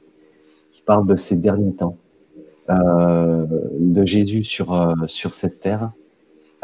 qui 0.71 0.81
parlent 0.81 1.07
de 1.07 1.15
ces 1.15 1.35
derniers 1.35 1.73
temps, 1.73 1.97
euh, 2.69 3.45
de 3.79 4.05
Jésus 4.05 4.43
sur, 4.43 4.73
euh, 4.73 4.93
sur 5.07 5.33
cette 5.33 5.59
terre, 5.59 5.91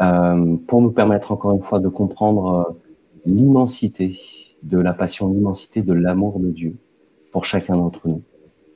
euh, 0.00 0.56
pour 0.68 0.80
nous 0.82 0.92
permettre 0.92 1.32
encore 1.32 1.52
une 1.52 1.62
fois 1.62 1.80
de 1.80 1.88
comprendre 1.88 2.68
euh, 2.68 2.72
l'immensité 3.26 4.16
de 4.68 4.78
la 4.78 4.92
passion, 4.92 5.28
l'immensité 5.32 5.82
de 5.82 5.92
l'amour 5.92 6.38
de 6.40 6.50
Dieu 6.50 6.76
pour 7.32 7.44
chacun 7.44 7.76
d'entre 7.76 8.08
nous. 8.08 8.22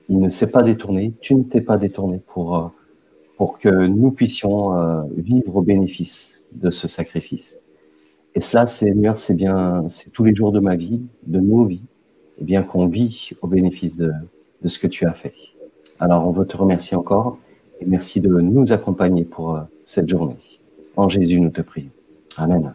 Il 0.08 0.18
ne 0.18 0.28
s'est 0.28 0.50
pas 0.50 0.62
détourné, 0.62 1.12
tu 1.20 1.34
ne 1.34 1.42
t'es 1.42 1.60
pas 1.60 1.78
détourné 1.78 2.20
pour, 2.26 2.56
euh, 2.56 2.68
pour 3.36 3.58
que 3.58 3.68
nous 3.68 4.10
puissions 4.10 4.76
euh, 4.76 5.02
vivre 5.16 5.56
au 5.56 5.62
bénéfice 5.62 6.42
de 6.52 6.70
ce 6.70 6.88
sacrifice. 6.88 7.56
Et 8.34 8.40
cela, 8.40 8.66
Seigneur, 8.66 9.18
c'est 9.18 9.34
bien, 9.34 9.84
c'est 9.88 10.10
tous 10.10 10.24
les 10.24 10.34
jours 10.34 10.52
de 10.52 10.60
ma 10.60 10.76
vie, 10.76 11.02
de 11.26 11.40
nos 11.40 11.64
vies, 11.64 11.82
et 12.40 12.44
bien 12.44 12.62
qu'on 12.62 12.86
vit 12.86 13.30
au 13.42 13.46
bénéfice 13.46 13.96
de, 13.96 14.12
de 14.62 14.68
ce 14.68 14.78
que 14.78 14.86
tu 14.86 15.06
as 15.06 15.14
fait. 15.14 15.34
Alors, 15.98 16.26
on 16.26 16.30
veut 16.30 16.46
te 16.46 16.56
remercier 16.56 16.96
encore 16.96 17.38
et 17.80 17.86
merci 17.86 18.20
de 18.20 18.28
nous 18.28 18.72
accompagner 18.72 19.24
pour 19.24 19.56
euh, 19.56 19.60
cette 19.84 20.08
journée. 20.08 20.36
En 20.96 21.08
Jésus, 21.08 21.40
nous 21.40 21.50
te 21.50 21.62
prions. 21.62 21.90
Amen. 22.36 22.74